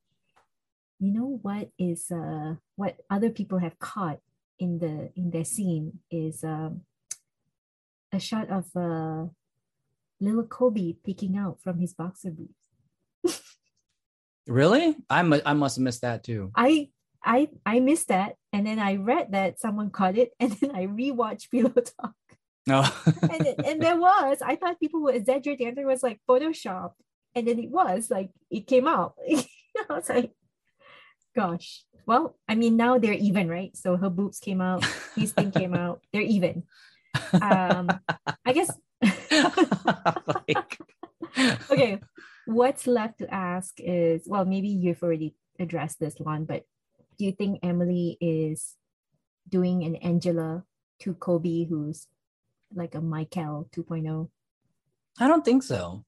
[1.00, 4.20] You know what is uh what other people have caught
[4.60, 6.82] in the in their scene is um
[8.12, 9.26] a shot of uh
[10.20, 12.62] little Kobe peeking out from his boxer briefs.
[14.48, 14.96] Really?
[15.10, 16.52] I mu- I must have missed that too.
[16.56, 16.90] I
[17.24, 20.88] I I missed that, and then I read that someone caught it, and then I
[20.88, 22.14] rewatched Pillow Talk,
[22.68, 22.84] No.
[23.22, 24.42] and it, and there was.
[24.42, 25.68] I thought people were exaggerating.
[25.68, 26.92] I thought it was like Photoshop,
[27.36, 29.16] and then it was like it came out.
[29.30, 29.46] I
[29.94, 30.32] was like,
[31.36, 31.84] gosh.
[32.06, 33.72] Well, I mean, now they're even, right?
[33.78, 34.84] So her boobs came out,
[35.16, 36.02] his thing came out.
[36.12, 36.64] They're even.
[37.32, 37.88] Um,
[38.46, 38.70] I guess.
[40.36, 40.78] Like-
[41.72, 42.00] okay,
[42.46, 46.64] what's left to ask is well, maybe you've already addressed this one, but
[47.18, 48.76] do you think Emily is
[49.48, 50.64] doing an Angela
[51.02, 52.08] to Kobe who's
[52.74, 54.30] like a Michael 2.0?
[55.20, 56.06] I don't think so.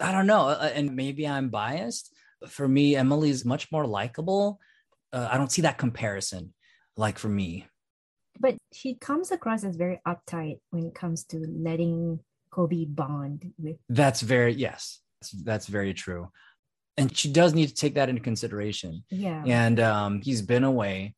[0.00, 0.48] I don't know.
[0.48, 2.14] Uh, And maybe I'm biased.
[2.46, 4.60] For me, Emily is much more likable.
[5.12, 6.54] Uh, I don't see that comparison
[6.96, 7.66] like for me.
[8.40, 13.76] But she comes across as very uptight when it comes to letting Kobe bond with.
[13.88, 16.30] That's very, yes, that's, that's very true.
[16.96, 19.04] And she does need to take that into consideration.
[19.10, 19.42] Yeah.
[19.46, 21.14] And um, he's been away,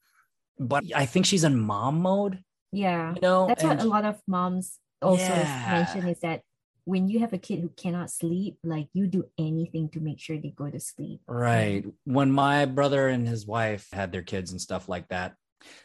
[0.59, 3.15] but I think she's in mom mode, Yeah.
[3.15, 3.47] you know?
[3.47, 5.69] That's what a lot of moms also Yeah.
[5.73, 6.43] mention is that
[6.85, 10.37] when you have a kid who cannot sleep, like you do anything to make sure
[10.37, 11.21] they go to sleep.
[11.27, 11.85] Right.
[12.05, 15.35] When my brother and his wife had their kids and stuff like that,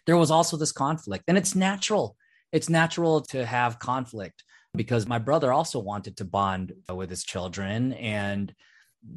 [0.06, 1.26] there was also this conflict.
[1.28, 2.18] And it's natural.
[2.52, 4.44] It's natural to have conflict
[4.76, 7.94] because my brother also wanted to bond with his children.
[7.94, 8.54] And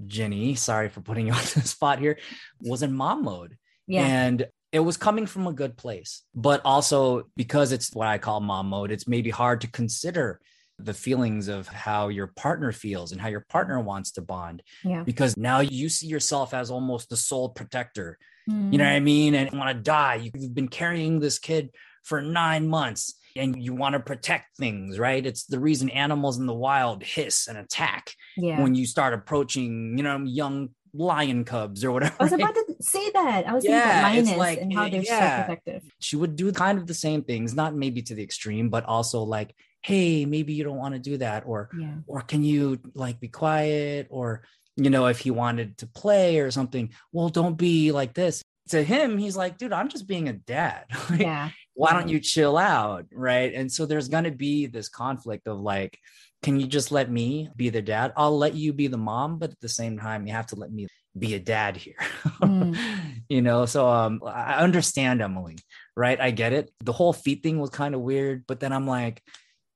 [0.07, 2.19] Jenny, sorry for putting you on the spot here,
[2.61, 3.57] was in mom mode.
[3.87, 4.07] Yeah.
[4.07, 6.23] And it was coming from a good place.
[6.35, 10.41] But also because it's what I call mom mode, it's maybe hard to consider
[10.79, 15.03] the feelings of how your partner feels and how your partner wants to bond yeah.
[15.03, 18.17] because now you see yourself as almost the sole protector.
[18.49, 18.73] Mm.
[18.73, 19.35] You know what I mean?
[19.35, 20.31] And want to die.
[20.33, 21.71] You've been carrying this kid
[22.05, 25.25] for nine months and you want to protect things, right?
[25.25, 28.61] It's the reason animals in the wild hiss and attack yeah.
[28.63, 32.15] when you start approaching, you know, young lion cubs or whatever.
[32.21, 33.47] I was about to say that.
[33.47, 35.37] I was Yeah, thinking about lioness like, and how they're yeah.
[35.43, 35.83] so protective.
[36.01, 39.23] she would do kind of the same things, not maybe to the extreme, but also
[39.23, 41.95] like, hey, maybe you don't want to do that, or Yeah.
[42.07, 44.43] or can you like be quiet, or
[44.77, 48.43] you know, if he wanted to play or something, well, don't be like this.
[48.71, 50.85] To him, he's like, dude, I'm just being a dad.
[51.11, 51.51] Like, Yeah.
[51.79, 53.55] Why don't you chill out, right?
[53.55, 55.97] And so there's gonna be this conflict of like,
[56.43, 58.13] can you just let me be the dad?
[58.17, 60.73] I'll let you be the mom, but at the same time, you have to let
[60.73, 61.95] me be a dad here.
[62.43, 62.77] Mm.
[63.29, 65.57] you know, so um I understand Emily,
[65.97, 66.21] right?
[66.21, 66.69] I get it.
[66.83, 69.23] The whole feet thing was kind of weird, but then I'm like,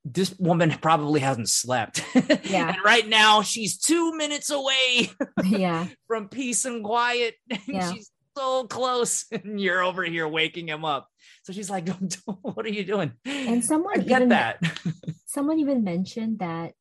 [0.05, 2.05] this woman probably hasn't slept.
[2.43, 2.71] Yeah.
[2.71, 5.11] and right now she's two minutes away
[5.45, 5.87] yeah.
[6.09, 7.37] from peace and quiet.
[7.49, 7.93] And Yeah.
[7.93, 9.25] she's so close.
[9.33, 11.09] And you're over here waking him up.
[11.43, 11.89] So she's like,
[12.43, 13.13] what are you doing?
[13.25, 14.61] And someone I get even that.
[15.27, 16.73] someone even mentioned that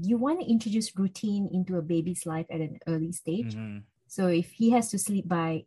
[0.00, 3.54] you want to introduce routine into a baby's life at an early stage.
[3.54, 3.82] Mhm.
[4.08, 5.64] So if he has to sleep by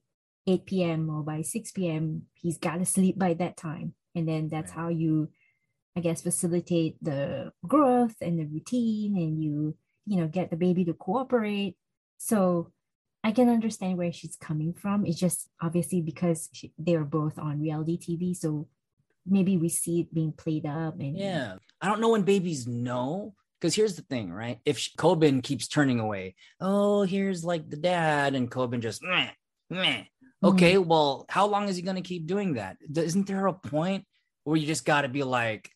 [0.47, 1.09] 8 p.m.
[1.09, 3.93] or by 6 p.m., he's got to sleep by that time.
[4.15, 4.81] And then that's Right.
[4.81, 5.29] how you,
[5.95, 9.75] I guess, facilitate the growth and the routine and you,
[10.05, 11.75] you know, get the baby to cooperate.
[12.17, 12.71] So
[13.23, 15.05] I can understand where she's coming from.
[15.05, 18.35] It's just obviously because she, they are both on reality TV.
[18.35, 18.67] So
[19.25, 21.55] maybe we see it being played up and Yeah.
[21.81, 23.35] I don't know when babies know.
[23.59, 24.59] Because here's the thing, right?
[24.63, 29.31] If sh- Koban keeps turning away, oh, here's like the dad, and Koban just, meh,
[29.69, 30.03] meh.
[30.03, 30.45] Mm-hmm.
[30.47, 32.77] Okay, well, how long is he going to keep doing that?
[32.79, 34.05] Th- Isn't there a point
[34.45, 35.69] where you just got to be like,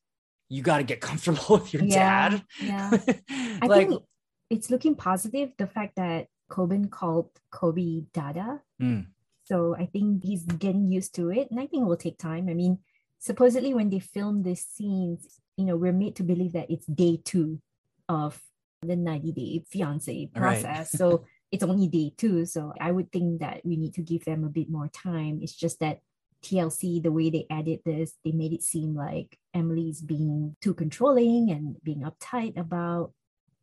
[0.48, 2.44] you got to get comfortable with your Yeah, dad?
[2.62, 2.90] yeah.
[3.62, 4.02] I think
[4.50, 5.52] it's looking positive.
[5.58, 8.62] The fact that Koban called Kobe Dada.
[8.82, 9.08] Mm.
[9.46, 11.50] So I think he's getting used to it.
[11.52, 12.48] And I think it will take time.
[12.50, 12.80] I mean,
[13.20, 17.20] supposedly when they film these scenes, you know, we're made to believe that it's day
[17.24, 17.60] two
[18.08, 18.40] of
[18.82, 20.62] the 90 day fiance Right.
[20.62, 20.92] process.
[20.92, 22.46] so it's only day two.
[22.46, 25.40] So I would think that we need to give them a bit more time.
[25.42, 26.00] It's just that
[26.44, 31.52] TLC, the way they edit this, they made it seem like Emily's being too controlling
[31.52, 33.14] and being uptight about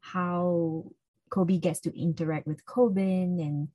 [0.01, 0.87] how
[1.31, 3.69] Kobe gets to interact with Koban and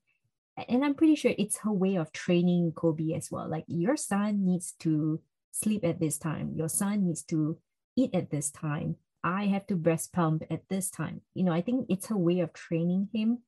[0.70, 3.50] and I'm pretty sure it's her way of training Kobe as well.
[3.50, 5.20] Like your son needs to
[5.52, 6.54] sleep at this time.
[6.56, 7.58] Your son needs to
[7.98, 8.96] eat at this time.
[9.22, 11.22] I have to breast pump at this time.
[11.34, 13.40] You know, I think it's her way of training him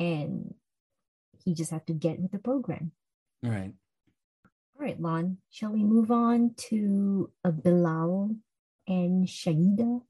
[0.00, 0.54] and
[1.44, 2.92] he just have to get with the program.
[3.44, 3.72] all right.
[4.76, 8.34] All right, Lon, shall we move on to uh, Bilal
[8.88, 10.00] and Shaeeda?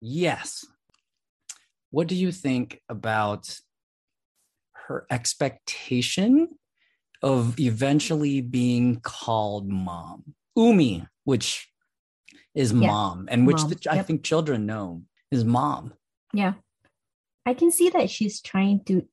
[0.00, 0.66] Yes.
[1.92, 3.54] What do you think about
[4.88, 6.48] her expectation
[7.22, 10.34] of eventually being called mom?
[10.56, 11.68] Umi, which
[12.54, 15.92] is Yeah, mom, and which mom, the, I think children know is mom.
[16.32, 16.54] Yeah.
[17.44, 19.06] I can see that she's trying to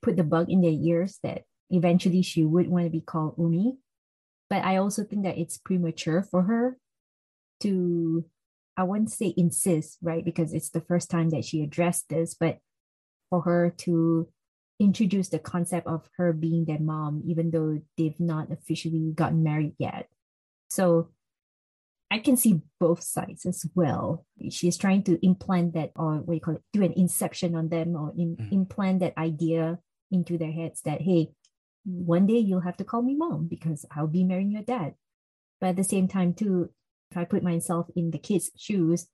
[0.00, 3.76] put the bug in their ears that eventually she would want to be called Umi.
[4.48, 6.78] But I also think that it's premature for her
[7.60, 8.24] to,
[8.76, 10.24] I wouldn't say insist, right?
[10.24, 12.58] Because it's the first time that she addressed this, but
[13.30, 14.28] for her to
[14.80, 19.74] introduce the concept of her being their mom, even though they've not officially gotten married
[19.78, 20.08] yet.
[20.68, 21.10] So
[22.10, 24.26] I can see both sides as well.
[24.50, 27.96] She's trying to implant that, or what you call it, do an inception on them,
[27.96, 28.52] or in, Mhm.
[28.52, 31.32] implant that idea into their heads that, hey,
[31.84, 34.94] one day you'll have to call me mom because I'll be marrying your dad.
[35.60, 36.70] But at the same time, too,
[37.14, 39.06] if I put myself in the kids' shoes,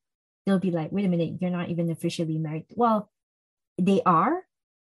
[0.49, 2.65] they'll be like, wait a minute, you're not even officially married.
[2.73, 3.13] Well,
[3.77, 4.49] they are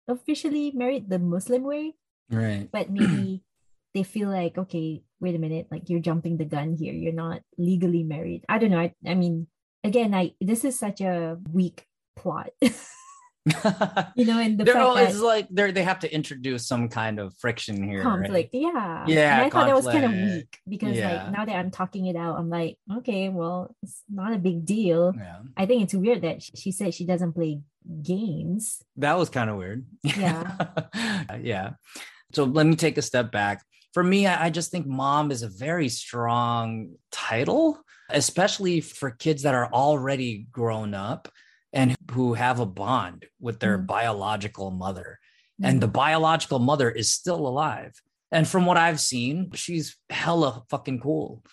[0.09, 1.93] officially married the Muslim way,
[2.33, 2.65] Right.
[2.73, 3.45] but maybe
[3.93, 7.39] they feel like okay wait a minute like you're jumping the gun here you're not
[7.57, 9.47] legally married i don't know i, I mean
[9.85, 11.87] again i this is such a weak
[12.17, 12.49] plot
[14.15, 17.35] you know and the They're always like they they have to introduce some kind of
[17.37, 17.99] friction here.
[18.03, 18.03] right?
[18.03, 21.23] conflict yeah Yeah, and i thought that was kind of weak because Yeah.
[21.23, 24.65] like now that i'm talking it out i'm like okay well it's not a big
[24.65, 25.39] deal Yeah.
[25.55, 27.61] i think it's weird that she, she said she doesn't play
[28.01, 29.85] games That was kind of weird.
[30.03, 30.55] Yeah.
[31.29, 31.71] Uh, yeah.
[32.33, 33.63] So let me take a step back.
[33.93, 37.79] For me, I, I just think mom is a very strong title,
[38.09, 41.27] especially for kids that are already grown up
[41.75, 43.85] and who have a bond with their Mhm.
[43.87, 45.19] biological mother.
[45.63, 47.93] And the biological mother is still alive.
[48.31, 51.43] And from what I've seen, she's hella fucking cool.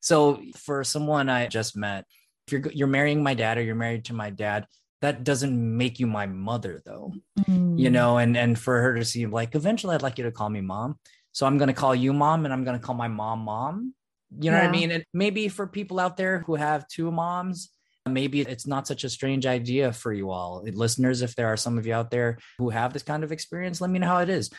[0.00, 2.04] So for someone I just met,
[2.46, 4.66] if you're you're marrying my dad or you're married to my dad,
[5.00, 7.78] that doesn't make you my mother though Mm.
[7.78, 10.50] you know and and for her to see like eventually i'd like you to call
[10.50, 10.98] me mom
[11.30, 13.94] so i'm going to call you mom and i'm going to call my mom mom
[14.40, 17.70] you know what i mean and maybe for people out there who have two moms
[18.12, 21.78] maybe it's not such a strange idea for you all listeners if there are some
[21.78, 24.28] of you out there who have this kind of experience let me know how it
[24.28, 24.50] is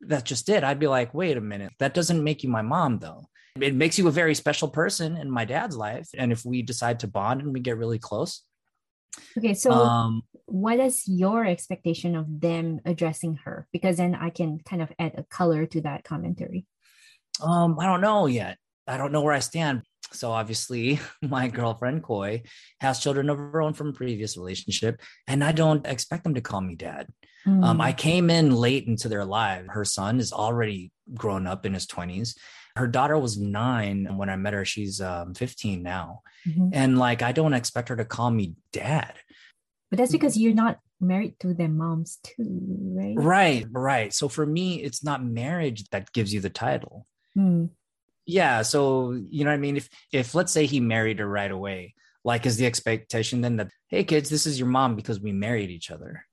[0.00, 2.98] that's just it i'd be like wait a minute that doesn't make you my mom
[2.98, 3.24] though
[3.60, 7.00] it makes you a very special person in my dad's life and if we decide
[7.00, 8.42] to bond and we get really close
[9.38, 13.66] okay so um what is your expectation of them addressing her?
[13.72, 16.66] Because then I can kind of add a color to that commentary.
[17.42, 18.56] Um, I don't know yet.
[18.86, 19.82] I don't know where I stand.
[20.12, 22.42] So obviously, my girlfriend Koi
[22.80, 26.40] has children of her own from a previous relationship, and I don't expect them to
[26.40, 27.08] call me dad.
[27.46, 27.80] Um, Mm.
[27.80, 29.66] I came in late into their life.
[29.68, 32.36] Her son is already grown up in his twenties.
[32.74, 34.64] Her daughter was nine when I met her.
[34.64, 36.70] She's um, 15 now, Mhm.
[36.72, 39.14] and like I don't expect her to call me dad.
[39.90, 42.44] But that's because you're not married to their moms too,
[42.98, 43.14] right?
[43.16, 44.12] Right, right.
[44.12, 47.06] So for me, it's not marriage that gives you the title.
[47.38, 47.70] Mm.
[48.26, 51.50] Yeah so you know what i mean if if let's say he married her right
[51.50, 55.32] away like is the expectation then that hey kids this is your mom because we
[55.32, 56.24] married each other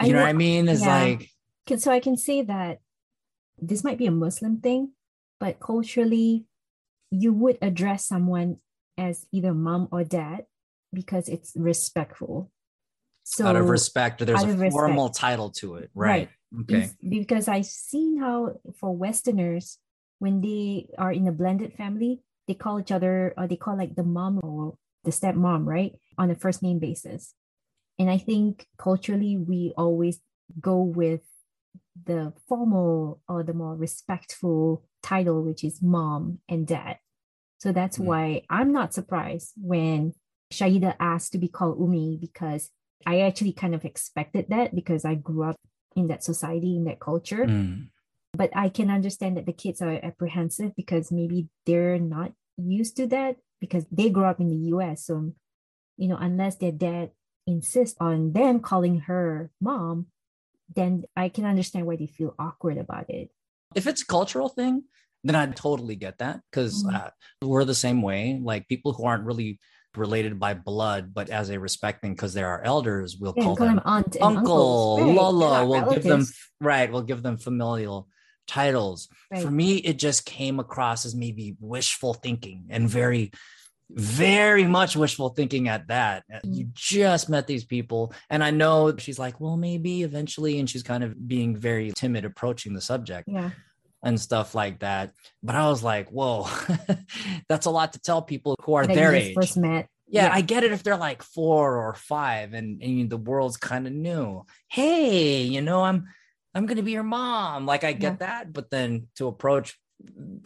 [0.00, 1.02] I you know, know- what i mean it's yeah.
[1.04, 1.28] like
[1.78, 2.78] So I can say that
[3.58, 4.92] this might be a Muslim thing,
[5.38, 6.44] but culturally,
[7.10, 8.56] you would address someone
[8.98, 10.44] as either mom or dad
[10.92, 12.50] because it's respectful.
[13.22, 14.72] So out of respect there's a of respect.
[14.72, 16.28] formal title to it right,
[16.62, 19.78] okay because I've seen how for Westerners,
[20.22, 23.96] when they are in a blended family, they call each other or they call like
[23.96, 25.92] the mom or the stepmom, right?
[26.16, 27.34] On a first name basis.
[27.98, 30.20] And I think culturally we always
[30.60, 31.22] go with
[32.06, 36.98] the formal or the more respectful title, which is mom and dad.
[37.58, 38.04] So that's Mm.
[38.04, 40.14] why I'm not surprised when
[40.52, 42.70] Shaeeda asked to be called Umi because
[43.04, 45.56] I actually kind of expected that because I grew up
[45.96, 47.44] in that society, in that culture.
[47.46, 47.88] Mm.
[48.34, 53.06] But I can understand that the kids are apprehensive because maybe they're not used to
[53.08, 55.04] that because they grew up in the US.
[55.06, 55.34] So,
[55.96, 57.10] you know, unless their dad
[57.46, 60.06] insists on them calling her mom,
[60.74, 63.30] then I can understand why they feel awkward about it.
[63.74, 64.84] if it's a cultural thing
[65.24, 66.94] then i'd totally get that because Mhm.
[66.94, 69.58] uh, we're the same way like people who aren't really
[69.96, 73.56] related by blood but as a respect thing because they're our elders we'll Yeah, call
[73.56, 75.08] call them them aunt and uncle uncles.
[75.08, 76.24] Right, lolo we'll give them
[76.60, 78.08] right we'll give them familial
[78.46, 79.42] titles Right.
[79.42, 83.32] for me it just came across as maybe wishful thinking and very
[83.90, 86.54] very much wishful thinking at that uh, mm.
[86.56, 90.82] you just met these people and i know she's like well maybe eventually and she's
[90.82, 93.50] kind of being very timid approaching the subject Yeah.
[94.02, 95.12] and stuff like that
[95.42, 96.46] but i was like whoa
[97.48, 99.88] that's a lot to tell people who are That their age first met.
[100.08, 100.34] Yeah, Yeah.
[100.34, 103.92] I get it if they're like four or five and, and the world's kind of
[103.94, 104.44] new.
[104.68, 106.08] Hey, you know, I'm
[106.54, 107.66] I'm gonna be your mom.
[107.66, 109.78] Like I get that, but then to approach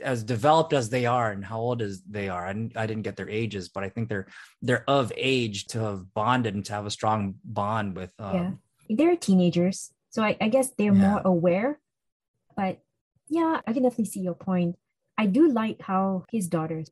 [0.02, 3.02] as developed as they are and how old as they are, I didn't, I didn't
[3.04, 4.26] get their ages, but I think they're
[4.62, 8.12] they're of age to have bonded and to have a strong bond with.
[8.18, 8.50] Um, Yeah.
[8.96, 11.09] they're teenagers, so I, I guess they're Yeah.
[11.09, 11.80] more aware.
[12.57, 12.78] But
[13.28, 14.76] yeah, I can definitely see your point.
[15.18, 16.84] I do like how his daughter,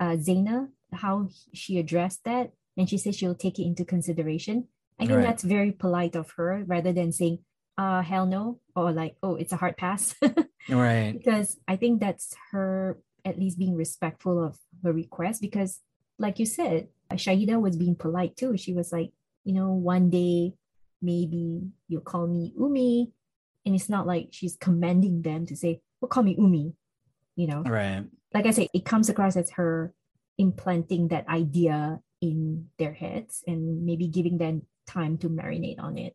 [0.00, 4.68] uh, Zaina, how she addressed that, and she says she'll take it into consideration.
[4.98, 5.26] I think Right.
[5.26, 7.40] that's very polite of her, rather than saying,
[7.78, 10.14] "Uh, hell no," or like, "Oh, it's a hard pass,"
[10.68, 11.12] Right.
[11.12, 15.40] because I think that's her at least being respectful of her request.
[15.40, 15.80] Because,
[16.18, 18.56] like you said, Shaeeda was being polite too.
[18.56, 19.12] She was like,
[19.44, 20.54] you know, one day
[21.00, 23.10] maybe you'll call me Umi.
[23.64, 26.74] And it's not like she's commanding them to say, well, call me Umi.
[27.36, 28.04] You know, Right.
[28.34, 29.94] like I said, it comes across as her
[30.38, 36.14] implanting that idea in their heads and maybe giving them time to marinate on it.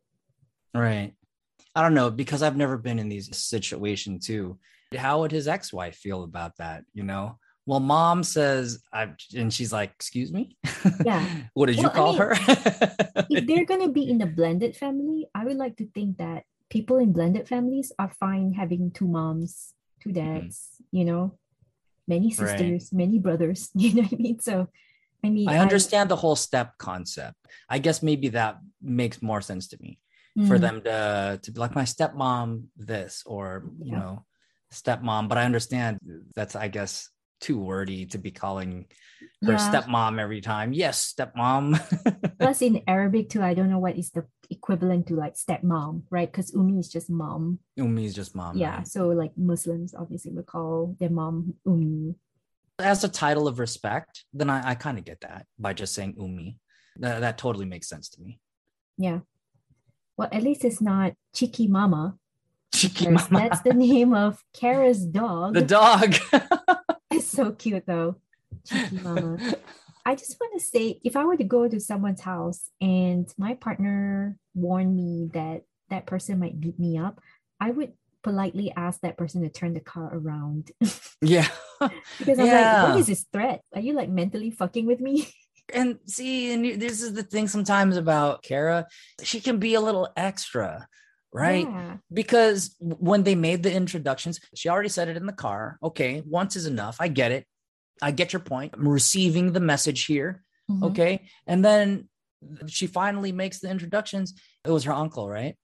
[0.74, 1.14] Right.
[1.74, 4.58] I don't know because I've never been in these situations too.
[4.96, 6.84] How would his ex-wife feel about that?
[6.94, 7.38] You know?
[7.66, 10.56] Well, mom says I and she's like, excuse me?
[11.04, 11.26] Yeah.
[11.54, 12.32] what did you Well, I call mean, her?
[13.30, 16.44] if they're going to be in a blended family, I would like to think that
[16.70, 21.38] people in blended families are fine having two moms, two dads, you know,
[22.08, 22.42] many Mm-hmm.
[22.42, 22.58] Right.
[22.58, 23.68] sisters, many brothers.
[23.74, 24.40] You know what I mean?
[24.40, 24.68] So,
[25.22, 27.36] I mean, I understand the whole step concept.
[27.68, 29.98] I guess maybe that makes more sense to me
[30.46, 33.98] for Mm, them to to be like my stepmom this or you Yeah.
[33.98, 34.24] know
[34.72, 35.28] stepmom.
[35.28, 35.98] But I understand
[36.34, 37.10] that's I guess
[37.40, 38.86] too wordy to be calling
[39.44, 39.56] her Yeah.
[39.56, 40.72] stepmom every time.
[40.72, 41.78] Yes, stepmom.
[42.38, 46.30] Plus, in Arabic too, I don't know what is the equivalent to like stepmom, right?
[46.30, 47.58] Because Umi is just mom.
[47.76, 48.56] Umi is just mom.
[48.58, 48.78] yeah.
[48.78, 48.88] right?
[48.88, 52.14] So, like Muslims obviously would call their mom Umi.
[52.78, 56.14] as a title of respect, then I, I kind of get that by just saying
[56.18, 56.58] Umi.
[57.00, 58.38] That, that totally makes sense to me.
[58.98, 59.20] Yeah.
[60.18, 62.16] Well, at least it's not Chiki Mama.
[62.74, 63.48] Chiki mama.
[63.48, 65.54] That's the name of Kara's dog.
[65.54, 66.14] the dog.
[67.10, 68.16] It's so cute though.
[68.66, 69.38] Cheeky mama.
[70.04, 73.54] I just want to say if I were to go to someone's house and my
[73.54, 77.20] partner warned me that that person might beat me up,
[77.58, 80.70] I would politely ask that person to turn the car around.
[81.22, 81.48] yeah.
[82.18, 83.62] because I'm like, what is this threat?
[83.74, 85.28] Are you like mentally fucking with me?
[85.72, 88.86] And see, and you- this is the thing sometimes about Kara.
[89.22, 90.88] She can be a little extra,
[91.32, 91.66] right?
[91.68, 91.96] Yeah.
[92.12, 95.78] Because when they made the introductions, she already said it in the car.
[95.82, 96.96] Okay, once is enough.
[97.00, 97.46] I get it.
[98.00, 98.74] I get your point.
[98.74, 100.44] I'm receiving the message here.
[100.70, 100.84] Mhm.
[100.90, 101.28] Okay.
[101.46, 102.08] And then
[102.66, 104.34] she finally makes the introductions.
[104.64, 105.56] It was her uncle, right?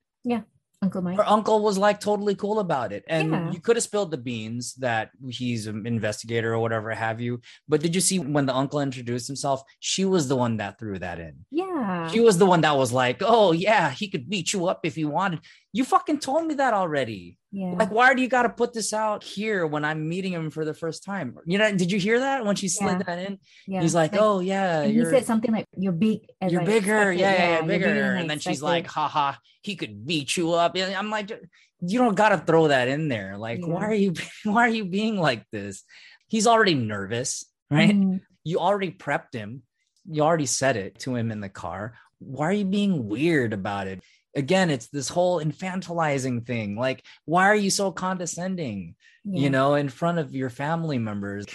[0.85, 1.16] Uncle Mike.
[1.16, 3.03] Her uncle was like totally cool about it.
[3.09, 3.51] And Yeah.
[3.53, 7.41] you could have spilled the beans that he's an investigator or whatever have you.
[7.70, 9.62] But did you see when the uncle introduced himself?
[9.80, 11.35] She was the one that threw that in.
[11.51, 12.09] Yeah.
[12.12, 14.95] She was the one that was like, oh, yeah, he could beat you up if
[14.95, 15.41] he wanted.
[15.77, 17.37] You fucking told me that already.
[17.51, 17.75] yeah.
[17.77, 20.64] Like, why do you got to put this out here when I'm meeting him for
[20.64, 21.37] the first time?
[21.47, 23.03] You know, did you hear that when she slid Yeah.
[23.09, 23.39] that in?
[23.66, 23.83] yeah.
[23.83, 26.99] He's like, oh, yeah, he said something like, "You're big." as you're I bigger.
[27.11, 27.93] expected." Yeah, yeah, bigger.
[27.93, 30.77] than And then she's expected." like, haha, he could beat you up.
[30.77, 31.33] And I'm like,
[31.81, 33.37] you don't got to throw that in there.
[33.37, 34.14] Like, why are you,
[34.45, 35.83] why are you being like this?
[36.29, 37.91] He's already nervous, right?
[37.91, 39.62] Mm, You already prepped him.
[40.09, 41.95] You already said it to him in the car.
[42.20, 44.03] Why are you being weird about it?
[44.37, 46.76] Again, it's this whole infantilizing thing.
[46.76, 48.97] Like, why are you so condescending?
[49.24, 49.41] yeah.
[49.41, 51.47] you know, in front of your family members.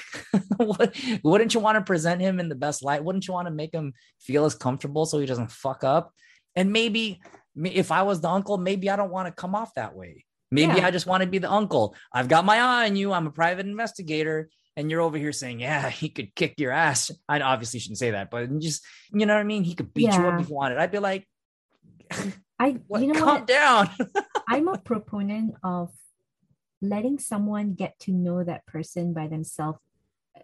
[1.24, 3.04] wouldn't you want to present him in the best light?
[3.04, 6.14] Wouldn't you want to make him feel as comfortable so he doesn't fuck up?
[6.56, 7.22] And maybe
[7.56, 10.26] me- if I was the uncle, maybe I don't want to come off that way.
[10.52, 10.88] Maybe Yeah.
[10.88, 11.96] I just want to be the uncle.
[12.12, 13.14] I've got my eye on you.
[13.14, 14.50] I'm a private investigator.
[14.76, 17.12] And you're over here saying, yeah, he could kick your ass.
[17.28, 19.64] I obviously shouldn't say that, but just, you know what I mean?
[19.64, 20.78] He could beat you up if he wanted.
[20.78, 21.28] I'd be like,
[22.60, 23.02] I, what?
[23.02, 23.48] you know calm what?
[23.48, 23.90] down.
[24.48, 25.92] I'm a proponent of
[26.82, 29.80] letting someone get to know that person by themselves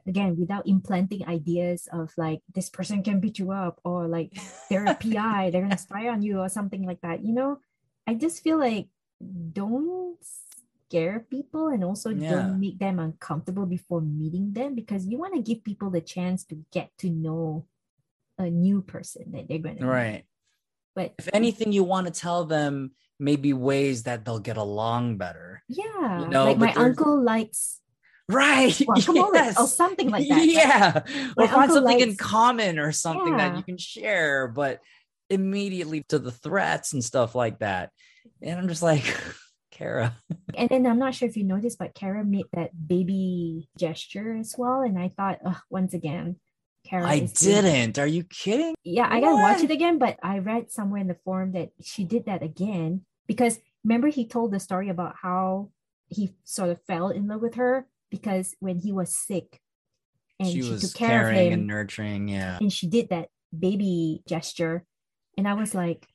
[0.05, 4.37] again without implanting ideas of like this person can beat you up or like
[4.69, 7.59] they're a pi they're gonna spy on you or something like that you know
[8.05, 8.87] i just feel like
[9.53, 10.17] don't
[10.89, 12.29] scare people and also Yeah.
[12.29, 16.43] don't make them uncomfortable before meeting them because you want to give people the chance
[16.45, 17.65] to get to know
[18.37, 19.85] a new person that they're gonna meet.
[19.85, 20.23] right.
[20.95, 25.61] But If anything, you want to tell them maybe ways that they'll get along better.
[25.67, 27.81] yeah know, like but my uncle likes
[28.27, 28.71] Right.
[28.73, 29.59] guacamole yes.
[29.59, 30.45] or something like that?
[30.47, 31.01] Yeah.
[31.37, 34.79] Or find something in common or something that you can share, but
[35.29, 37.91] immediately to the threats and stuff like that.
[38.41, 39.05] And I'm just like,
[39.71, 40.15] Kara.
[40.55, 44.55] And then I'm not sure if you noticed, but Kara made that baby gesture as
[44.57, 44.81] well.
[44.81, 45.39] And I thought,
[45.69, 46.37] once again,
[46.85, 47.97] Kara I didn't.
[47.97, 48.75] Are you kidding?
[48.83, 52.03] Yeah, I gotta watch it again, but I read somewhere in the forum that she
[52.03, 55.69] did that again because remember he told the story about how
[56.07, 59.59] he sort of fell in love with her because when he was sick
[60.39, 62.27] and she she, was took care of him and nurturing.
[62.27, 62.57] Yeah.
[62.61, 64.85] and she did that baby gesture
[65.37, 66.07] and i was like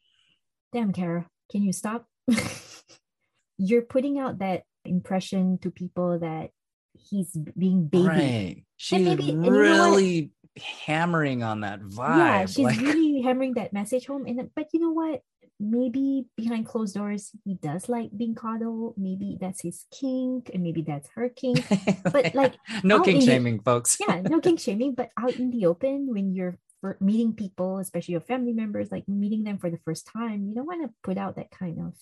[0.73, 2.07] damn kara can you stop
[3.59, 6.51] you're putting out that impression to people that
[6.93, 8.65] he's being baby Right.
[8.77, 12.19] She's maybe- and you know really hammering on that vibe.
[12.19, 15.23] yeah she's like, really hammering that message home and but you know what
[15.61, 20.83] maybe behind closed doors he does like being coddled maybe that's his kink and maybe
[20.83, 21.65] that's her kink
[22.13, 23.99] but, like, no out king the- shaming, folks.
[24.01, 26.59] yeah no kink shaming but out in the open when you're
[26.99, 30.67] meeting people especially your family members like meeting them for the first time you don't
[30.67, 31.95] want to put out that kind of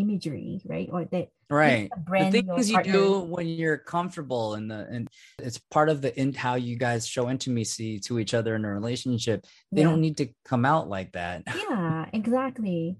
[0.00, 1.90] imagery right or that right.
[2.08, 6.32] The things you do when you're comfortable and the and it's part of the in
[6.32, 9.44] how you guys show intimacy to each other in a relationship.
[9.72, 9.88] They Yeah.
[9.88, 11.42] don't need to come out like that.
[11.68, 12.96] yeah exactly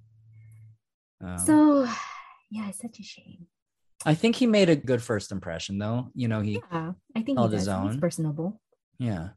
[1.20, 1.84] Um, so
[2.50, 3.46] yeah it's such a shame
[4.06, 6.10] I think he made a good first impression though.
[6.14, 7.66] You know, he yeah i think he held does.
[7.66, 8.60] his He's personable
[8.98, 9.28] yeah.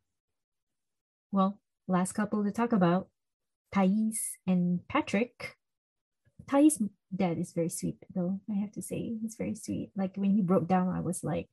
[1.31, 3.07] well, last couple to talk about
[3.71, 5.55] Thais and Patrick.
[6.53, 6.77] Thais'
[7.15, 9.15] dad is very sweet, though, I have to say.
[9.21, 9.89] He's very sweet.
[9.95, 11.47] Like when he broke down, I was like,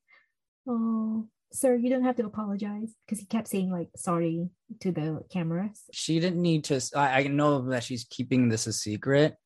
[0.68, 2.92] oh, sir, you don't have to apologize.
[3.06, 5.82] Because he kept saying, like, sorry to the cameras.
[5.92, 9.36] she didn't need to I, I know that she's keeping this a secret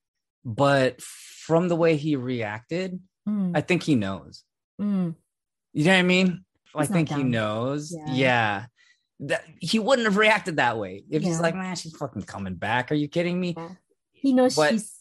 [0.44, 4.42] but from the way he reacted Mm, i think he knows
[4.78, 5.14] mm,
[5.72, 6.44] you know what i mean
[6.74, 8.12] i He's not think he knows Yeah.
[8.12, 8.64] yeah,
[9.20, 12.92] That, he wouldn't have reacted that way if he's like man she's fucking coming back
[12.92, 13.70] are you kidding me yeah.
[14.12, 14.92] He knows But- she's.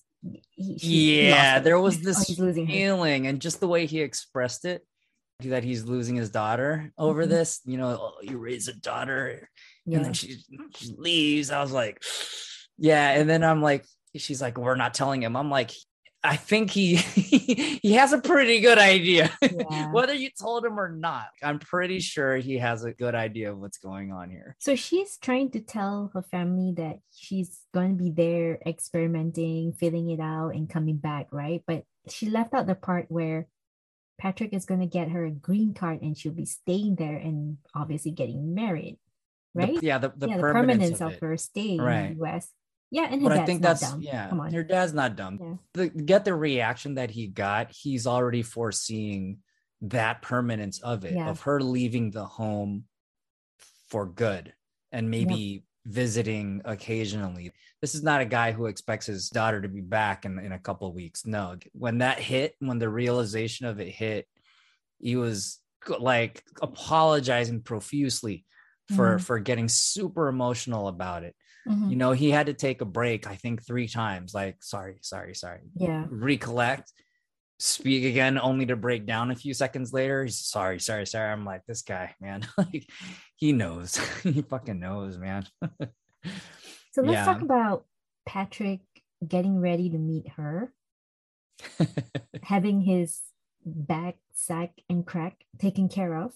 [0.52, 2.74] He, she- yeah there was Oh, this he's losing her.
[2.74, 4.86] feeling and just the way he expressed it
[5.42, 7.30] that he's losing his daughter over Mhm.
[7.30, 9.50] this you know oh, you raise a daughter
[9.86, 9.98] Yeah.
[9.98, 10.38] and then she,
[10.78, 11.52] she leaves.
[11.52, 12.02] I was like,
[12.78, 13.10] yeah.
[13.12, 15.36] And then I'm like, she's like, we're not telling him.
[15.36, 15.72] I'm like,
[16.26, 16.96] I think he
[17.84, 19.92] he has a pretty good idea, Yeah.
[19.92, 21.28] whether you told him or not.
[21.44, 24.56] I'm pretty sure he has a good idea of what's going on here.
[24.60, 30.10] So she's trying to tell her family that she's going to be there experimenting, filling
[30.12, 31.62] it out, and coming back, right?
[31.68, 33.48] But she left out the part where
[34.18, 37.58] Patrick is going to get her a green card and she'll be staying there and
[37.76, 38.98] obviously getting married,
[39.56, 39.84] The- right?
[39.84, 42.12] yeah, the, the yeah, the permanence, permanence of, of, her stay Right.
[42.12, 42.50] in the US.
[42.94, 44.02] Yeah, and But dad's I think not that's dumb.
[44.04, 44.30] yeah.
[44.30, 44.54] Come on.
[44.54, 45.40] Her dad's not dumb.
[45.42, 45.56] Yeah.
[45.74, 47.72] The, get the reaction that he got.
[47.72, 49.40] He's already foreseeing
[49.82, 51.30] that permanence of it, Yeah.
[51.30, 52.86] of her leaving the home
[53.90, 54.54] for good
[54.92, 57.52] and maybe visiting occasionally.
[57.82, 60.60] This is not a guy who expects his daughter to be back in, in a
[60.60, 61.26] couple of weeks.
[61.26, 64.28] No, when that hit, when the realization of it hit,
[65.00, 65.60] he was
[66.00, 68.46] like apologizing profusely
[68.96, 69.22] for Mhm.
[69.22, 71.36] for getting super emotional about it
[71.68, 71.90] Mhm.
[71.92, 75.34] you know he had to take a break i think three times like sorry sorry
[75.34, 75.62] sorry.
[75.76, 76.06] Yeah.
[76.10, 76.92] recollect
[77.60, 80.26] speak again only to break down a few seconds later.
[80.26, 81.32] He's sorry sorry sorry.
[81.32, 82.46] I'm like this guy man.
[82.58, 82.86] Like
[83.38, 83.96] he knows.
[84.24, 85.46] He fucking knows man.
[86.92, 87.86] So let's talk about
[88.26, 88.82] Patrick
[89.26, 90.74] getting ready to meet her,
[92.44, 93.22] having his
[93.66, 96.34] back, sack, and crack taken care of.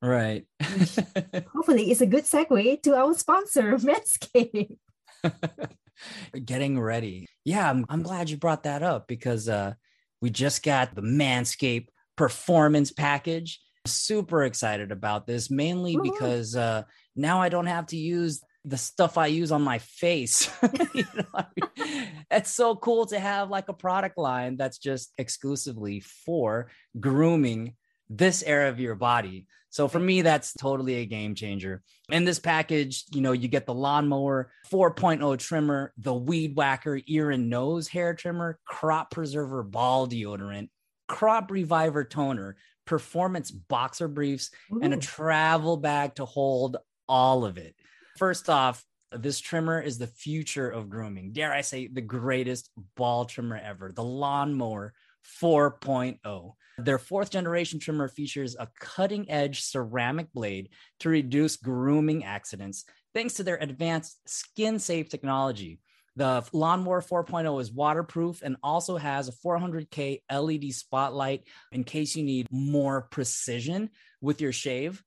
[0.00, 4.76] Right Hopefully, it's a good segue to our sponsor, Manscaped.
[6.44, 9.74] getting ready yeah I'm, I'm glad you brought that up because uh
[10.20, 16.04] we just got the manscape performance package super excited about this mainly Woohoo.
[16.04, 16.82] because uh
[17.16, 20.48] now i don't have to use the stuff i use on my face
[20.94, 22.08] You know I mean?
[22.30, 26.70] it's so cool to have like a product line that's just exclusively for
[27.00, 27.74] grooming
[28.10, 32.38] this area of your body so for me that's totally a game changer in this
[32.38, 37.88] package, you know, you get the lawnmower 4.0 trimmer, the weed whacker ear and nose
[37.88, 40.68] hair trimmer, crop preserver ball deodorant,
[41.06, 42.56] crop reviver toner,
[42.86, 44.50] performance boxer briefs,
[44.82, 46.78] and a travel bag to hold
[47.08, 47.74] all of it.
[48.16, 48.82] First off,
[49.12, 51.32] this trimmer is the future of grooming.
[51.32, 54.94] Dare I say, the greatest ball trimmer ever, the lawnmower
[55.42, 56.52] 4.0.
[56.78, 60.70] Their fourth generation trimmer features a cutting edge ceramic blade
[61.00, 65.80] to reduce grooming accidents thanks to their advanced skin safe technology.
[66.14, 72.22] The Lawnmower 4.0 is waterproof and also has a 400K LED spotlight in case you
[72.22, 75.02] need more precision with your shave.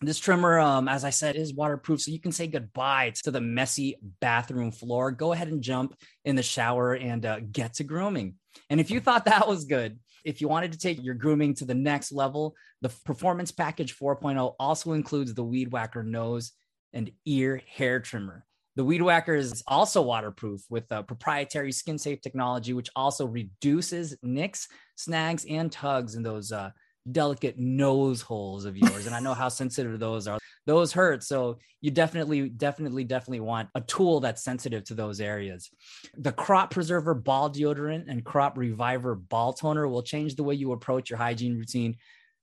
[0.00, 3.40] This trimmer, um, as I said, is waterproof, so you can say goodbye to the
[3.40, 5.10] messy bathroom floor.
[5.10, 5.94] Go ahead and jump
[6.24, 8.36] in the shower and uh, get to grooming.
[8.70, 11.64] And if you thought that was good, if you wanted to take your grooming to
[11.64, 16.52] the next level, the Performance Package 4.0 also includes the Weed Whacker nose
[16.92, 18.44] and ear hair trimmer.
[18.76, 24.16] The Weed Whacker is also waterproof with a proprietary skin safe technology, which also reduces
[24.22, 26.70] nicks, snags, and tugs in those uh,
[27.12, 29.06] delicate nose holes of yours.
[29.06, 30.38] And I know how sensitive those are.
[30.66, 31.24] Those hurt.
[31.24, 35.70] So you definitely, definitely, definitely want a tool that's sensitive to those areas.
[36.16, 40.72] The Crop Preserver Ball Deodorant and Crop Reviver Ball Toner will change the way you
[40.72, 41.96] approach your hygiene routine.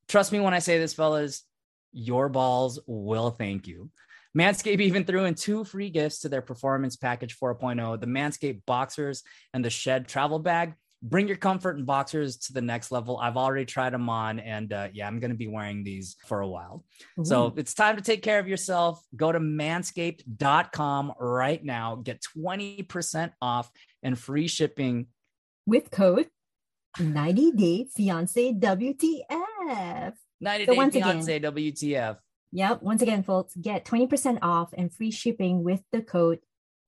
[0.07, 1.43] Trust me when I say this, fellas,
[1.91, 3.89] your balls will thank you.
[4.37, 9.23] Manscaped even threw in two free gifts to their performance package 4.0 the Manscaped Boxers
[9.53, 10.75] and the Shed Travel Bag.
[11.03, 13.17] Bring your comfort and boxers to the next level.
[13.17, 16.41] I've already tried them on, and uh, yeah, I'm going to be wearing these for
[16.41, 16.85] a while.
[17.19, 17.25] Ooh.
[17.25, 19.03] So it's time to take care of yourself.
[19.15, 21.95] Go to manscaped.com right now.
[21.95, 23.69] Get 20% off
[24.01, 25.07] and free shipping
[25.67, 26.29] with code
[26.99, 30.13] 90 Day Fiance WTF.
[30.41, 32.17] 90 so Day Fiance again, WTF.
[32.53, 32.81] Yep.
[32.81, 36.39] Once again, folks, get 20% off and free shipping with the code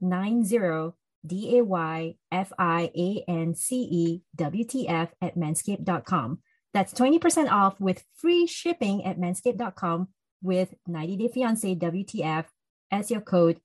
[0.02, 0.94] 90
[1.26, 6.40] D A Y F I A N C E W T F at manscaped.com.
[6.74, 10.10] That's 20% off with free shipping at manscaped.com
[10.42, 12.46] with 90 Day Fiance WTF
[12.92, 13.60] as your code.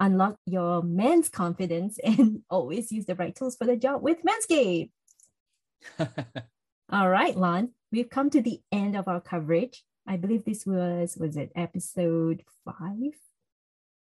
[0.00, 4.90] Unlock your men's confidence and always use the right tools for the job with Manscaped.
[6.90, 9.84] All right, Lon, we've come to the end of our coverage.
[10.06, 13.12] I believe this was was it episode five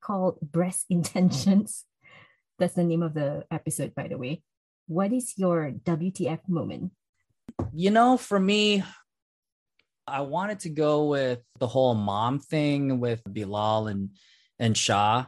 [0.01, 1.85] called breast intentions.
[2.59, 4.43] That's the name of the episode, by the way.
[4.87, 6.91] What is your WTF moment?
[7.73, 8.83] You know, for me,
[10.07, 14.09] I wanted to go with the whole mom thing with Bilal and
[14.59, 15.25] and Shah,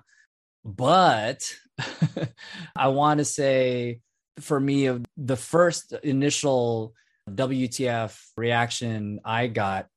[0.63, 1.43] but
[2.75, 3.99] I want to say
[4.39, 6.93] for me, of the first initial
[7.29, 9.87] WTF reaction I got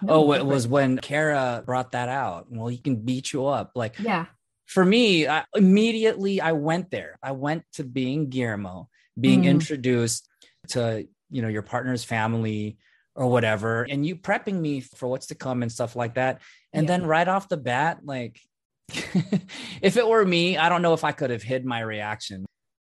[0.00, 2.46] no, oh, it was when Kara brought that out.
[2.50, 3.72] Well, he can beat you up.
[3.74, 4.26] Like, yeah.
[4.68, 7.18] For me, I, immediately I went there.
[7.22, 8.88] I went to being Guillermo,
[9.18, 9.46] being mm.
[9.48, 10.28] introduced
[10.68, 12.78] to you know your partner's family
[13.14, 16.40] or whatever, and you prepping me for what's to come and stuff like that.
[16.72, 16.98] And yeah.
[16.98, 18.40] then right off the bat, like,
[18.88, 22.46] if it were me, I don't know if I could have hid my reaction.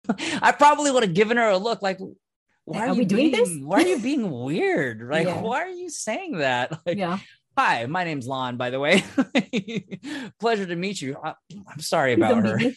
[0.42, 2.00] I probably would have given her a look like,
[2.66, 3.58] why are, are we doing being, this?
[3.64, 5.08] why are you being weird?
[5.10, 5.42] Like, yeah.
[5.42, 6.78] why are you saying that?
[6.86, 7.20] Like, yeah.
[7.62, 9.04] Hi, my name's Lon, by the way.
[10.40, 11.18] Pleasure to meet you.
[11.22, 12.58] I, am sorry about her.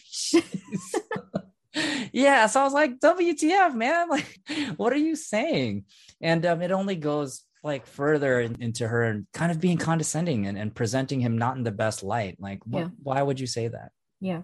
[2.11, 2.47] yeah.
[2.47, 4.07] So I was like, WTF, man?
[4.09, 4.41] Like,
[4.75, 5.85] what are you saying?
[6.19, 10.47] And um, it only goes like further in, into her and kind of being condescending
[10.47, 12.35] and, and presenting him not in the best light.
[12.41, 12.89] Like, what, yeah.
[13.01, 13.93] why would you say that?
[14.19, 14.41] Yeah.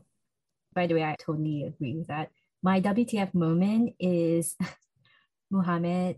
[0.73, 2.29] By the way, I totally agree with that.
[2.63, 4.55] My WTF moment is
[5.51, 6.15] Muhammad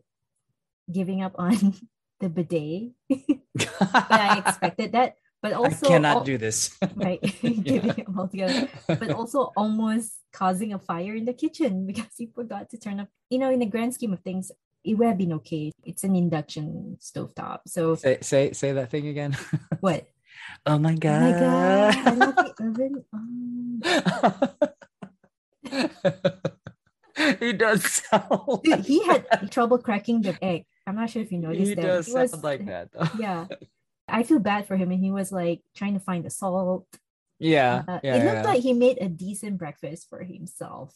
[0.92, 1.74] giving up on
[2.22, 2.92] the bidet.
[3.82, 6.78] I expected that, but also I cannot do this.
[6.96, 8.04] right, giving yeah.
[8.08, 8.70] up altogether.
[8.88, 13.10] But also almost causing a fire in the kitchen because he forgot to turn up.
[13.30, 14.52] You know, in the grand scheme of things,
[14.86, 15.72] it would have been okay.
[15.84, 17.62] It's an induction stovetop.
[17.68, 19.36] So say say say that thing again.
[19.82, 20.08] What?
[20.66, 21.22] Oh my god!
[21.22, 21.96] Oh my god!
[22.08, 23.04] I love the oven.
[23.14, 24.42] Oh.
[27.40, 28.64] he does sound.
[28.64, 30.66] Dude, he had trouble cracking the egg.
[30.88, 31.82] I'm not sure if you noticed he that.
[31.82, 32.92] He does sound like that.
[32.92, 33.08] Though.
[33.20, 33.46] Yeah,
[34.08, 36.88] I feel bad for him, and he was like trying to find the salt.
[37.40, 38.52] Yeah, uh, yeah it looked yeah.
[38.54, 40.94] like he made a decent breakfast for himself.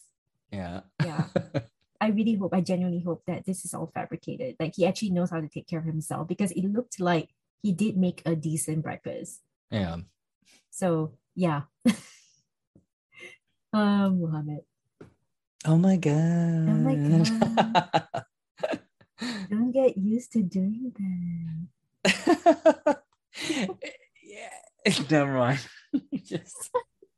[0.51, 1.25] Yeah, yeah.
[2.01, 4.57] I really hope, I genuinely hope that this is all fabricated.
[4.59, 7.29] Like he actually knows how to take care of himself because it looked like
[7.61, 9.41] he did make a decent breakfast.
[9.71, 9.97] Yeah.
[10.69, 11.61] So yeah.
[13.73, 14.61] um, Muhammad.
[15.65, 16.69] Oh my god.
[16.69, 18.25] Oh my god.
[19.49, 20.91] Don't get used to doing
[22.05, 23.01] that.
[24.24, 24.49] yeah.
[25.09, 25.59] Never mind.
[26.24, 26.72] just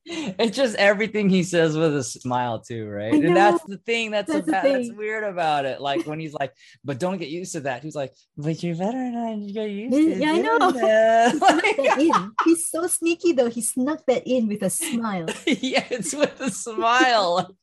[0.09, 3.13] it's just everything he says with a smile too, right?
[3.13, 4.73] And that's the thing that's that's, about, thing.
[4.73, 5.81] that's weird about it.
[5.81, 8.97] Like when he's like, "But don't get used to that." He's like, "But you're better
[8.97, 10.57] not get used to." Yeah, I know.
[10.77, 12.31] That.
[12.45, 13.49] He's so sneaky though.
[13.49, 15.27] He snuck that in with a smile.
[15.45, 17.55] yeah, it's with a smile.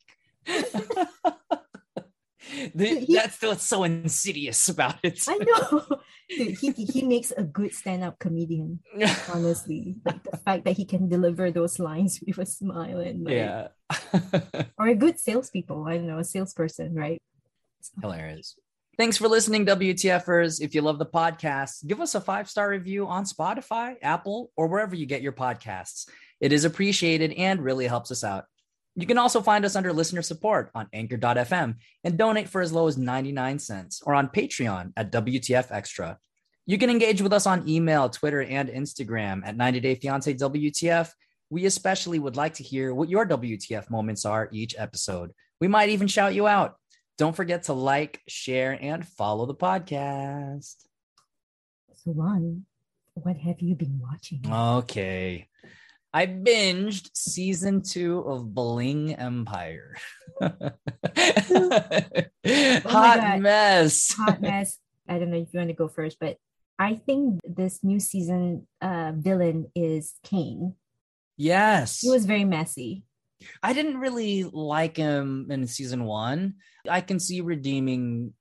[2.74, 5.22] the, he, that's what's so insidious about it.
[5.28, 6.00] I know.
[6.28, 8.80] Dude, he, he makes a good stand-up comedian,
[9.32, 9.96] honestly.
[10.04, 13.68] Like the fact that he can deliver those lines with a smile and like, yeah.
[14.78, 15.84] or a good salespeople.
[15.86, 17.20] I don't know, a salesperson, right?
[18.00, 18.56] Hilarious.
[18.96, 20.60] Thanks for listening, WTFers.
[20.60, 24.68] If you love the podcast, give us a five star review on Spotify, Apple, or
[24.68, 26.08] wherever you get your podcasts.
[26.40, 28.44] It is appreciated and really helps us out.
[28.96, 32.86] You can also find us under listener support on anchor.fm and donate for as low
[32.86, 36.18] as 99 cents or on Patreon at WTF Extra.
[36.66, 41.10] You can engage with us on email, Twitter, and Instagram at 90 Day Fiance WTF.
[41.50, 45.32] We especially would like to hear what your WTF moments are each episode.
[45.60, 46.76] We might even shout you out.
[47.18, 50.74] Don't forget to like, share, and follow the podcast.
[51.94, 52.64] So, Lon,
[53.14, 54.40] what have you been watching?
[54.48, 55.48] Okay.
[56.14, 59.96] I binged season two of Bling Empire.
[60.40, 60.60] Hot
[63.40, 64.12] mess.
[64.12, 64.78] Hot mess.
[65.08, 66.36] I don't know if you want to go first, but
[66.78, 70.76] I think this new season uh, villain is Kane.
[71.36, 71.98] Yes.
[72.00, 73.02] He was very messy.
[73.60, 76.54] I didn't really like him in season one.
[76.88, 78.34] I can see redeeming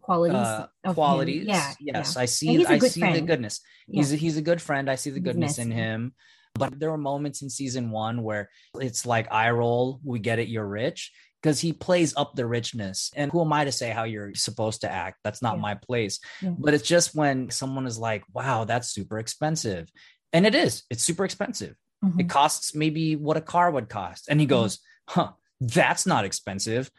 [0.00, 0.34] Qualities.
[0.34, 0.94] uh, of him.
[0.94, 1.46] qualities.
[1.46, 1.74] Yeah.
[1.78, 2.22] Yes, yeah.
[2.22, 2.58] I see.
[2.66, 3.60] I a I good see the goodness.
[3.88, 4.90] He's a, he's a good friend.
[4.90, 6.12] I see the goodness in him.
[6.60, 8.50] But there were moments in season one where
[8.80, 10.00] it's like eye roll.
[10.04, 10.48] We get it.
[10.48, 13.10] You're rich because he plays up the richness.
[13.16, 15.18] And who am I to say how you're supposed to act?
[15.24, 15.62] That's not Yeah.
[15.62, 16.20] my place.
[16.42, 16.50] Yeah.
[16.58, 19.90] But it's just when someone is like, "Wow, that's super expensive,"
[20.32, 20.84] and it is.
[20.90, 21.76] It's super expensive.
[22.04, 22.20] Mhm.
[22.20, 24.28] It costs maybe what a car would cost.
[24.28, 24.50] And he Mm-hmm.
[24.50, 26.90] goes, huh, that's not expensive.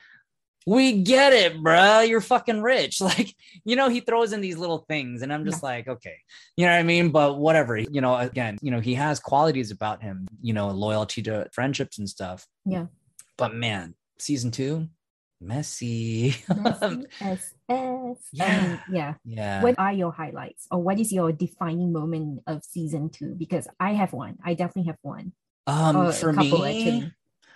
[0.68, 2.08] We get it, bruh.
[2.08, 3.02] You're fucking rich.
[3.12, 3.34] Like,
[3.66, 6.18] you know, he throws in these little things, and I'm just like, okay,
[6.56, 7.10] you know what I mean?
[7.10, 7.78] But whatever.
[7.78, 11.98] You know, again, you know, he has qualities about him, you know, loyalty to friendships
[11.98, 12.46] and stuff.
[12.66, 12.86] Yeah.
[13.38, 14.88] But man, season two,
[15.42, 16.36] messy.
[16.56, 18.18] Messy as F.
[18.32, 18.46] Yeah.
[18.60, 19.14] Um, yeah.
[19.26, 19.64] yeah.
[19.64, 23.34] What are your highlights or what is your defining moment of season two?
[23.36, 24.38] Because I have one.
[24.46, 25.34] I definitely have one.
[25.68, 27.12] um, or for me, actually.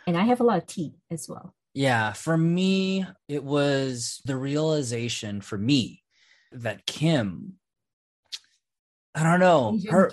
[0.08, 1.54] And I have a lot of tea as well.
[1.76, 6.04] Yeah, for me, it was the realization for me
[6.54, 7.56] that Kim,
[9.14, 10.10] I don't know, her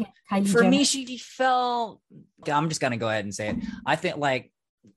[0.47, 2.01] for me, she felt.
[2.51, 3.57] I'm just gonna go ahead and say it.
[3.87, 4.53] I think like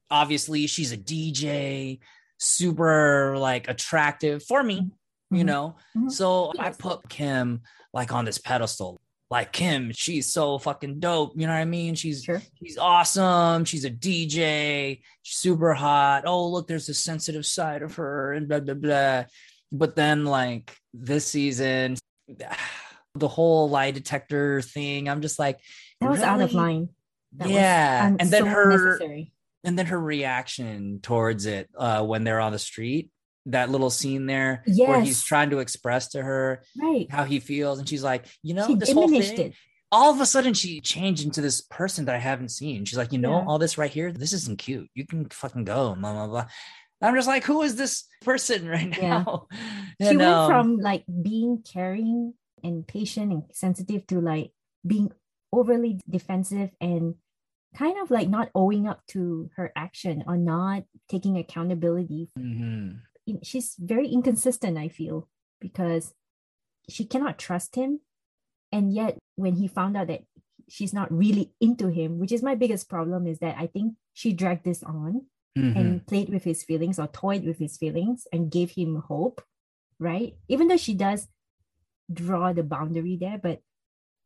[0.10, 2.00] obviously she's a DJ,
[2.40, 4.90] super like attractive for me,
[5.30, 5.46] you Mhm.
[5.46, 5.76] know.
[5.96, 6.12] Mhm.
[6.12, 7.62] So I put Kim
[7.94, 9.00] like on this pedestal.
[9.32, 11.34] Like Kim, she's so fucking dope.
[11.36, 11.96] You know what I mean?
[11.96, 12.42] She's Sure.
[12.64, 13.66] She's awesome.
[13.66, 15.02] She's a DJ.
[15.24, 16.24] She's super hot.
[16.26, 19.26] Oh, look, there's a sensitive side of her and blah, blah, blah.
[19.72, 21.98] But then, like this season,
[23.16, 25.60] the whole lie detector thing, I'm just like,
[26.02, 26.90] That was out of line.
[27.38, 28.02] That was yeah.
[28.06, 29.00] un- and then so her,
[29.64, 33.10] and then her reaction towards it uh, when they're on the street,
[33.48, 37.08] that little scene there where he's trying to express to her Right.
[37.12, 37.80] how he feels.
[37.80, 39.54] And she's like, you know, she this whole thing, it.
[39.92, 42.86] all of a sudden she changed into this person that I haven't seen.
[42.86, 43.46] She's like, you know, Yeah.
[43.48, 44.90] all this right here, this isn't cute.
[44.96, 46.46] You can fucking go, blah blah blah.
[47.02, 49.24] I'm just like, who is this person right Yeah.
[49.26, 49.48] now?
[50.02, 52.34] She And, went um, from like being caring
[52.64, 54.52] and patient and sensitive to like
[54.88, 55.12] being
[55.54, 57.16] overly defensive and
[57.76, 62.30] kind of like not owing up to her action or not taking accountability.
[62.40, 63.02] mhm.
[63.42, 65.28] She's very inconsistent, I feel,
[65.60, 66.14] because
[66.90, 68.02] she cannot trust him.
[68.72, 70.26] And yet, when he found out that
[70.68, 74.34] she's not really into him, which is my biggest problem, is that I think she
[74.34, 75.76] dragged this on Mhm.
[75.76, 79.42] and played with his feelings or toyed with his feelings and gave him hope,
[80.00, 80.38] right?
[80.48, 81.28] Even though she does
[82.12, 83.62] draw the boundary there, but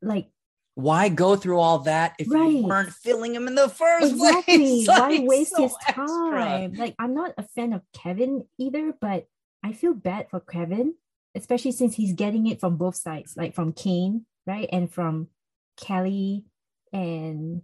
[0.01, 0.31] like
[0.79, 2.51] Why go through all that if Right.
[2.51, 4.87] you weren't feeling him in the first exactly place?
[4.87, 6.05] why waste so his extra.
[6.05, 6.73] time?
[6.75, 9.27] Like I'm not a fan of Kevin either, but
[9.63, 10.95] I feel bad for Kevin,
[11.35, 15.27] especially since he's getting it from both sides, like from Kane, right, and from
[15.75, 16.45] Kelly,
[16.93, 17.61] and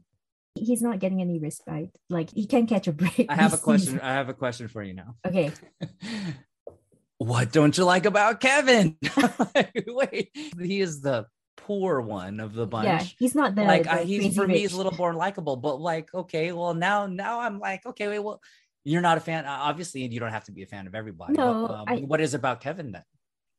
[0.56, 1.96] he's not getting any respite.
[2.10, 3.28] Like he can't catch a break.
[3.30, 4.00] I have a question.
[4.02, 5.16] I have a question for you now.
[5.26, 5.52] Okay,
[7.18, 8.98] what don't you like about Kevin?
[9.88, 11.28] Wait, he is the
[11.58, 12.86] poor one of the bunch.
[12.86, 15.56] yeah, he's not the like the I, he's for me he's a little more likable
[15.56, 18.42] but like okay well now now i'm like okay wait well
[18.84, 21.44] you're not a fan obviously you don't have to be a fan of everybody but,
[21.44, 23.04] No, um, I- what is about kevin then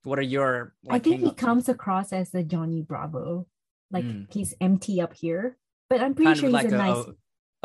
[0.05, 3.47] what are your I think he comes across as the Johnny Bravo.
[3.91, 4.33] Like Mm.
[4.33, 5.57] he's empty up here.
[5.91, 7.15] But I'm pretty kind sure he's like a a, nice a,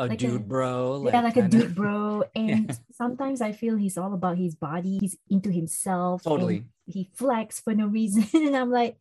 [0.00, 2.24] a like a- dude bro yeah, like a kind of- dude bro.
[2.34, 4.98] And sometimes I feel he's all about his body.
[5.00, 6.24] He's into himself.
[6.24, 8.26] totally he flex for no reason.
[8.34, 8.96] and I'm like,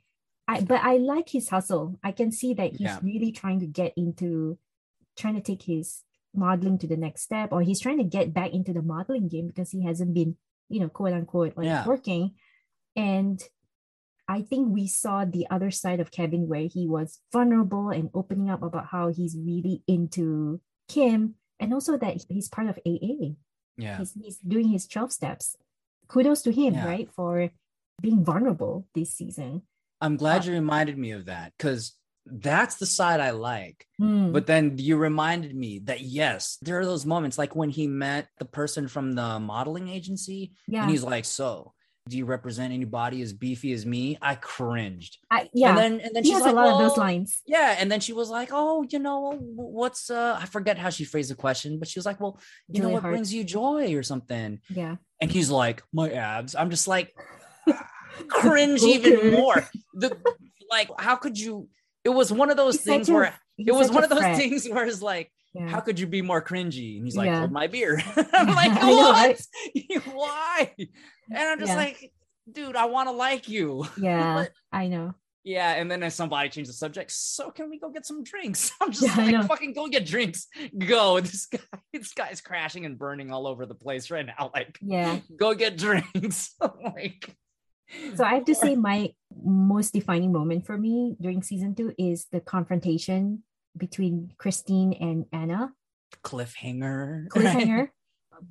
[0.58, 2.00] I but I like his hustle.
[2.04, 3.00] I can see that he's Yeah.
[3.02, 4.58] really trying to get into
[5.18, 8.52] trying to take his modeling to the next step, or he's trying to get back
[8.54, 10.38] into the modeling game because he hasn't been,
[10.70, 11.86] you know, quote unquote, like Yeah.
[11.86, 12.32] working.
[12.96, 13.42] And
[14.28, 18.50] I think we saw the other side of Kevin where he was vulnerable and opening
[18.50, 23.36] up about how he's really into Kim and also that he's part of AA.
[23.78, 25.58] yeah He's, he's doing his 12 steps.
[26.08, 26.86] Kudos to him, Yeah.
[26.86, 27.10] right?
[27.12, 27.52] For
[28.02, 29.64] being vulnerable this season.
[30.02, 31.94] I'm glad you reminded me of that because
[32.26, 34.32] that's the side i like Hmm.
[34.32, 38.28] But then you reminded me that yes, there are those moments like when he met
[38.40, 40.82] the person from the modeling agency yeah.
[40.82, 41.74] and he's like, So,
[42.10, 44.18] do you represent anybody as beefy as me?
[44.24, 45.20] I cringed.
[45.30, 45.70] I, yeah.
[45.70, 47.44] And then and then he she's has like, a lot of those lines.
[47.46, 51.04] Yeah, and then she was like, "Oh, you know, what's uh I forget how she
[51.06, 53.14] phrased the question, but she was like, "Well, you know what Heart.
[53.14, 54.96] brings you joy or something?" Yeah.
[55.22, 57.14] And he's like, "My abs." I'm just like
[58.30, 59.68] cringe even more.
[59.94, 60.18] The
[60.70, 61.68] like how could you
[62.04, 64.38] it was one of those He's things a- where it was one of those fret.
[64.38, 65.68] things where it's like Yeah.
[65.68, 66.98] how could you be more cringy?
[66.98, 67.48] And he's like, Yeah.
[67.48, 68.02] my beer.
[68.34, 69.42] I'm like, I know, what?
[69.76, 70.02] right?
[70.14, 70.72] Why?
[70.78, 71.76] And I'm just Yeah.
[71.78, 72.12] like,
[72.52, 73.86] dude, I want to like you.
[73.98, 75.14] yeah, But- I know.
[75.44, 75.74] yeah.
[75.74, 78.72] And then as somebody changed the subject, so can we go get some drinks?
[78.82, 80.48] I'm just Yeah, like, fucking go get drinks.
[80.78, 81.20] Go.
[81.20, 81.60] This guy,
[81.94, 84.50] this guy's crashing and burning all over the place right now.
[84.56, 85.20] Like, Yeah.
[85.38, 86.56] go get drinks.
[86.62, 87.36] like,
[88.16, 89.14] So I have to say, my
[89.44, 93.44] most defining moment for me during season two is the confrontation
[93.78, 95.74] between Christine and Anna.
[96.24, 97.28] cliffhanger.
[97.30, 97.90] Cliffhanger.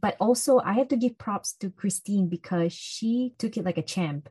[0.00, 3.82] But also, I have to give props to Christine because she took it like a
[3.82, 4.28] champ.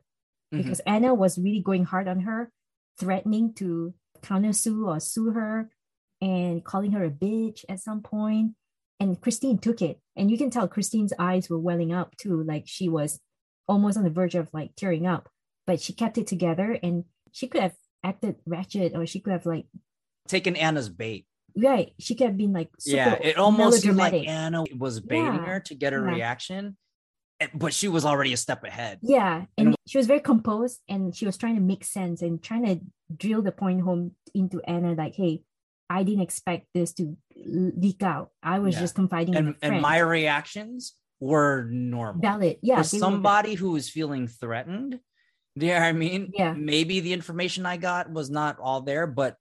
[0.54, 0.62] Mhm.
[0.62, 2.50] Because Anna was really going hard on her,
[2.98, 3.92] threatening to
[4.22, 5.68] counter sue or sue her
[6.22, 8.54] and calling her a bitch at some point.
[8.98, 10.00] And Christine took it.
[10.16, 12.42] And you can tell Christine's eyes were welling up too.
[12.42, 13.20] Like she was
[13.70, 15.28] almost on the verge of like tearing up.
[15.66, 19.46] But she kept it together and she could have acted ratchet or she could have
[19.46, 19.66] like
[20.28, 21.26] taken Anna's bait.
[21.56, 21.92] right.
[21.98, 24.26] She could have been like yeah, it almost seemed like.
[24.26, 26.02] Anna was baiting Yeah, her to get a yeah.
[26.02, 26.76] reaction,
[27.40, 28.98] eh, but she was already a step ahead.
[29.02, 32.64] Yeah, and she was very composed and she was trying to make sense and trying
[32.66, 32.80] to
[33.16, 35.42] drill the point home into Anna like, hey,
[35.88, 38.30] I didn't expect this to leak out.
[38.42, 38.80] I was Yeah.
[38.80, 42.20] just confiding in And and my reactions were normal.
[42.22, 42.56] valid.
[42.62, 42.82] Yeah.
[42.82, 44.98] For they were val- somebody who was feeling threatened,
[45.58, 46.30] do you know I mean?
[46.34, 46.54] Yeah.
[46.54, 49.36] Maybe the information I got was not all there, but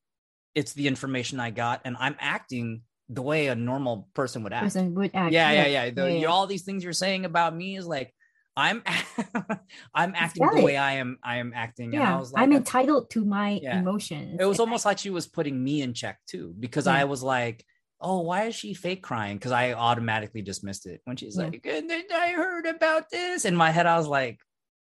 [0.56, 4.66] it's the information I got, and I'm acting the way a normal person would act.
[4.66, 5.32] person would act.
[5.32, 5.90] yeah, yeah, yeah.
[5.90, 6.28] The, yeah, yeah.
[6.28, 8.14] All these things you're saying about me is like
[8.58, 8.84] I'm
[9.96, 11.94] I'm acting the way I am I am acting.
[11.96, 13.80] And I Yeah, was like, entitled to my Yeah.
[13.80, 14.38] emotions.
[14.40, 16.96] it was almost like she was putting me in check too, because Yeah.
[16.96, 17.64] I was like,
[18.02, 19.38] oh, why is she fake crying?
[19.38, 21.46] Because I automatically dismissed it when she's Yeah.
[21.46, 23.46] like, and then I heard about this.
[23.46, 24.40] In my head, I was like,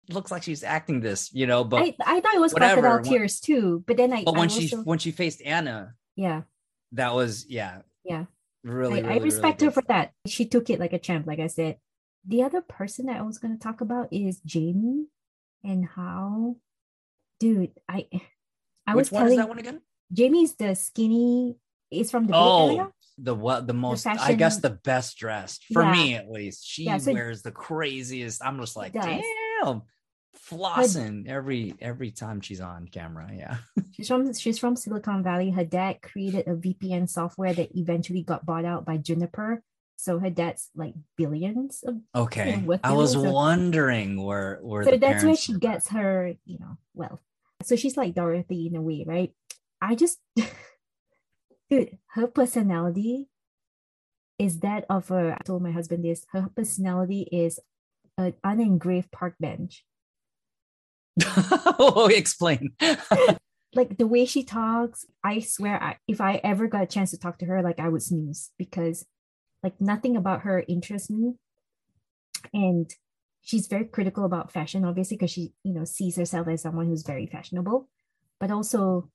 [0.09, 3.11] looks like she's acting this, you know, but I, I thought it was whatever, crocodile
[3.11, 6.41] tears too, but then I, but I when she also- when she faced Anna, yeah,
[6.93, 7.81] that was yeah.
[8.03, 8.25] Yeah.
[8.65, 10.11] Really, I, really, I respect really her for that.
[10.25, 11.77] She took it like a champ, like I said.
[12.25, 15.07] The other person that I was going to talk about is Jaime
[15.65, 16.55] and how,
[17.41, 18.07] dude, I,
[18.87, 19.81] I Which was one is telling that one again?
[20.15, 21.57] Jaime's the skinny.
[21.93, 22.89] Is from the Bay Oh, Area.
[23.17, 25.91] the what the most I guess the best dressed for Yeah.
[25.91, 26.65] me at least.
[26.67, 28.43] She Yeah, so- wears the craziest.
[28.43, 29.81] I'm just like, damn,
[30.49, 33.29] flossing every every time she's on camera.
[33.35, 33.57] Yeah.
[33.93, 35.51] She's from she's from Silicon Valley.
[35.51, 39.61] Her dad created a VPN software that eventually got bought out by Juniper.
[39.97, 42.57] So her dad's like billions of Okay.
[42.57, 46.77] worth I was of- where where so the that's where she gets her you know
[46.95, 47.21] wealth
[47.61, 49.31] so she's like dorothy in a way right
[49.81, 50.19] i just
[51.73, 53.29] dude her personality
[54.39, 57.59] is that of a i told my husband this her personality is
[58.17, 59.83] an unengraved park bench.
[61.79, 62.73] Oh, explain.
[63.75, 67.17] like the way she talks i swear I, if i ever got a chance to
[67.17, 69.05] talk to her like i would snooze because
[69.63, 71.33] like nothing about her interests me.
[72.53, 72.93] And
[73.41, 77.03] she's very critical about fashion obviously because she you know sees herself as someone who's
[77.03, 77.89] very fashionable.
[78.39, 79.09] But also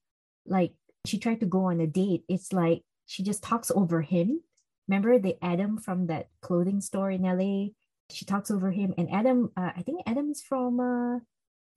[0.46, 0.72] like
[1.08, 4.40] she tried to go on a date it's like she just talks over him
[4.86, 7.66] remember the adam from that clothing store in la
[8.10, 11.18] she talks over him and adam uh, i think adam is from uh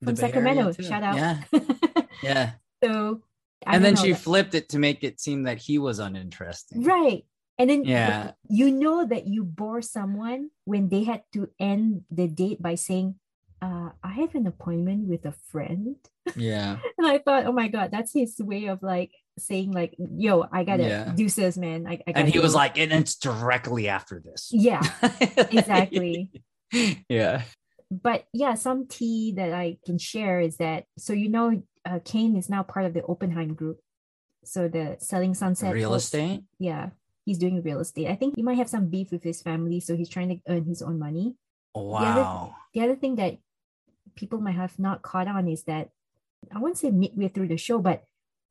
[0.04, 1.36] from sacramento shout out Yeah.
[2.22, 2.50] Yeah.
[2.82, 3.22] so
[3.66, 5.98] I and then know, she like- flipped it to make it seem that he was
[5.98, 6.82] uninteresting.
[6.84, 7.24] right
[7.58, 8.32] and then Yeah.
[8.48, 13.16] you know that you bore someone when they had to end the date by saying
[13.60, 15.96] uh, i have an appointment with a friend
[16.34, 16.78] Yeah.
[16.98, 20.62] and i thought oh my god that's his way of like saying like yo i
[20.64, 21.12] gotta Yeah.
[21.16, 24.48] do this man I, I And he was go." like, and it's directly after this.
[24.52, 24.82] yeah
[25.50, 26.30] exactly
[27.08, 27.42] yeah.
[27.90, 32.36] but yeah some tea that i can share is that so you know uh, kane
[32.36, 33.78] is now part of the oppenheim group
[34.44, 36.44] so the selling sunset Real Host- estate.
[36.58, 36.90] yeah
[37.24, 39.96] he's doing real estate i think he might have some beef with his family so
[39.96, 41.36] he's trying to earn his own money
[41.74, 42.54] Wow.
[42.74, 43.38] the other thing that
[44.14, 45.88] people might have not caught on is that
[46.54, 48.04] i won't say midway through the show but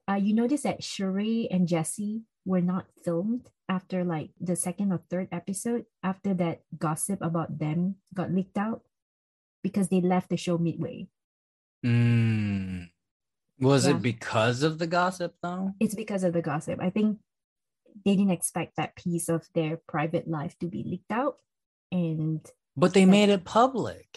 [0.10, 5.02] uh, you notice that Sheree and Jesse were not filmed after like the second or
[5.10, 8.82] third episode after that gossip about them got leaked out
[9.64, 11.08] because they left the show midway
[11.86, 12.90] Mm.
[13.60, 13.96] Was Yeah.
[13.96, 15.74] it because of the gossip though?
[15.80, 17.18] it's because of the gossip i think
[18.06, 21.38] they didn't expect that piece of their private life to be leaked out
[21.92, 22.46] and
[22.78, 23.06] But they Yeah.
[23.18, 24.08] made it public.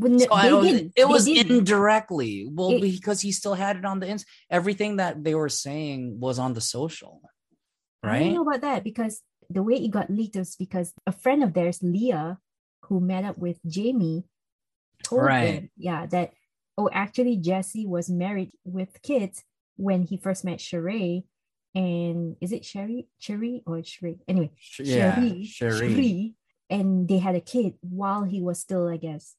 [0.00, 0.92] Well, So they didn't.
[0.96, 1.56] it was didn't.
[1.58, 2.48] indirectly.
[2.50, 4.24] Well, It- because he still had it on the ins.
[4.50, 7.20] Everything that they were saying was on the social,
[8.02, 11.12] right I don't know about that because the way it got leaked was because a
[11.12, 12.38] friend of theirs, Leah,
[12.86, 14.24] who met up with Jaime,
[15.02, 15.52] told Right.
[15.52, 16.32] them, yeah, that
[16.78, 19.44] oh, actually Jesse was married with kids
[19.76, 21.24] when he first met Sheree.
[21.74, 24.18] And is it Sherry, Sherry or Sheree?
[24.26, 25.78] Anyway, Yeah, Cherie, Cherie.
[25.94, 26.34] Cherie,
[26.68, 29.36] and they had a kid while he was still, I guess,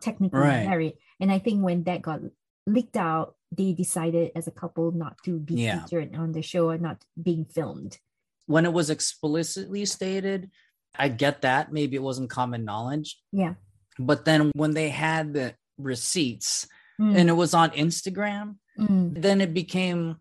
[0.00, 0.66] technically Right.
[0.66, 0.94] married.
[1.20, 2.20] And I think when that got
[2.66, 5.82] leaked out, they decided as a couple not to be Yeah.
[5.84, 7.98] featured on the show or not being filmed.
[8.46, 10.50] When it was explicitly stated,
[10.98, 11.72] I get that.
[11.72, 13.20] Maybe it wasn't common knowledge.
[13.32, 13.54] Yeah.
[13.98, 16.66] But then when they had the receipts
[16.98, 20.16] Mm, and it was on Instagram, mm, then it became,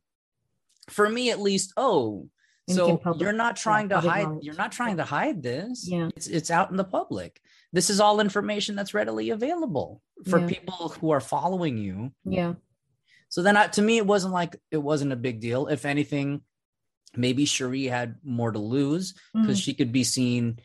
[0.89, 2.29] for me at least, oh,
[2.69, 4.23] so public- you're not trying to hide.
[4.23, 4.43] knowledge.
[4.43, 5.87] You're not trying to hide this.
[5.87, 6.09] Yeah.
[6.17, 7.39] it's it's out in the public.
[7.75, 10.47] This is all information that's readily available for Yeah.
[10.47, 12.11] people who are following you.
[12.23, 12.53] yeah.
[13.27, 15.67] So then, I, to me, it wasn't like it wasn't a big deal.
[15.67, 16.41] If anything,
[17.17, 20.59] maybe Cherie had more to lose because Mm, she could be seen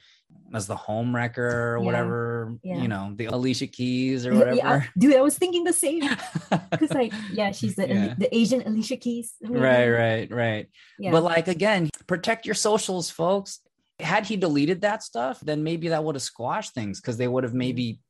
[0.54, 1.84] as the home wrecker or Yeah.
[1.84, 2.56] whatever.
[2.62, 2.80] Yeah.
[2.82, 4.56] You know, the Alicia Keys or whatever.
[4.56, 6.02] yeah, dude, I was thinking the same.
[6.70, 8.14] Because like, yeah, she's the Yeah.
[8.16, 9.34] the Asian Alicia Keys.
[9.42, 10.66] right, right, right.
[10.98, 11.10] Yeah.
[11.10, 13.60] But like again, protect your socials, folks.
[14.02, 17.44] Had he deleted that stuff, then maybe that would have squashed things because they would
[17.44, 18.00] have maybe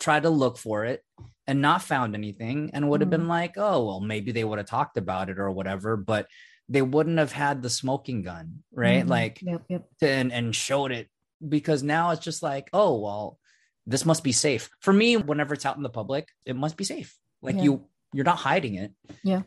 [0.00, 1.02] tried to look for it
[1.46, 3.10] and not found anything and would have Mhm.
[3.18, 6.26] been like, oh, well, maybe they would have talked about it or whatever, but
[6.68, 9.04] they wouldn't have had the smoking gun, right?
[9.04, 9.08] Mhm.
[9.08, 9.84] Like yep, yep.
[10.00, 11.08] to- and, and showed it
[11.46, 13.38] because now it's just like, oh, well,
[13.86, 14.68] this must be safe.
[14.80, 17.16] For me, whenever it's out in the public, it must be safe.
[17.40, 17.62] Like Yeah.
[17.62, 18.92] you you're not hiding it.
[19.22, 19.42] Yeah.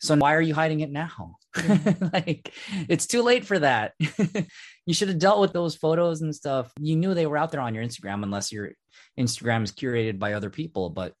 [0.00, 1.36] So why are you hiding it now?
[2.12, 2.52] like
[2.88, 3.94] it's too late for that.
[4.86, 6.72] you should have dealt with those photos and stuff.
[6.78, 8.70] You knew they were out there on your Instagram unless your
[9.18, 11.12] Instagram is curated by other people, but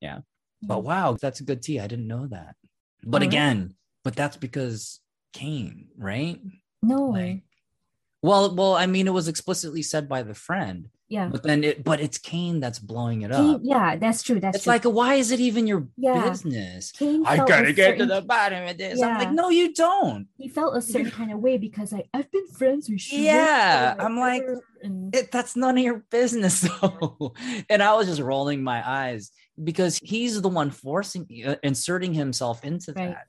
[0.00, 0.20] yeah.
[0.62, 1.78] But wow, that's a good tea.
[1.78, 2.56] I didn't know that.
[3.04, 3.28] But Alright.
[3.28, 5.00] again, but that's because
[5.34, 6.40] Kane, right?
[6.82, 7.10] No.
[7.10, 7.42] Like,
[8.22, 11.28] well, well, I mean, it was explicitly said by the friend, yeah.
[11.28, 13.60] but then it, but it's Kane that's blowing it Kane- up.
[13.64, 14.40] yeah, that's true.
[14.40, 14.72] That's It's true.
[14.72, 16.28] like, why is it even your Yeah.
[16.28, 16.92] business?
[16.92, 19.00] Kane I gotta get to the bottom of this.
[19.00, 20.26] I'm like, no, you don't.
[20.36, 24.18] he felt a certain kind of way because like I've been friends with Yeah, I'm
[24.18, 24.42] like,
[24.82, 27.34] and It, that's none of your business, though.
[27.70, 29.30] and I was just rolling my eyes
[29.62, 33.08] because he's the one forcing, uh, inserting himself into Right.
[33.14, 33.26] that.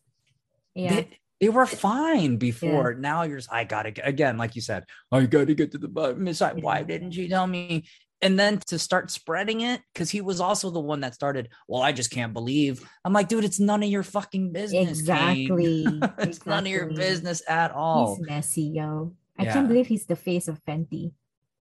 [0.76, 1.08] yeah, They,
[1.40, 2.94] they were fine before.
[2.96, 5.88] Now you're just, I gotta get again, like you said, I gotta get to the
[5.88, 6.28] bottom.
[6.28, 7.86] It's like, why didn't you tell me?
[8.20, 11.50] And then to start spreading it, because he was also the one that started.
[11.68, 12.84] Well, I just can't believe.
[13.06, 14.90] I'm like, dude, it's none of your fucking business.
[14.90, 15.86] Exactly.
[16.18, 18.16] it's none of your business at all.
[18.16, 19.14] He's messy, yo.
[19.38, 19.54] I Yeah.
[19.54, 21.12] can't believe he's the face of Fenty.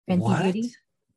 [0.07, 0.43] Fenty What?
[0.43, 0.73] Beauty.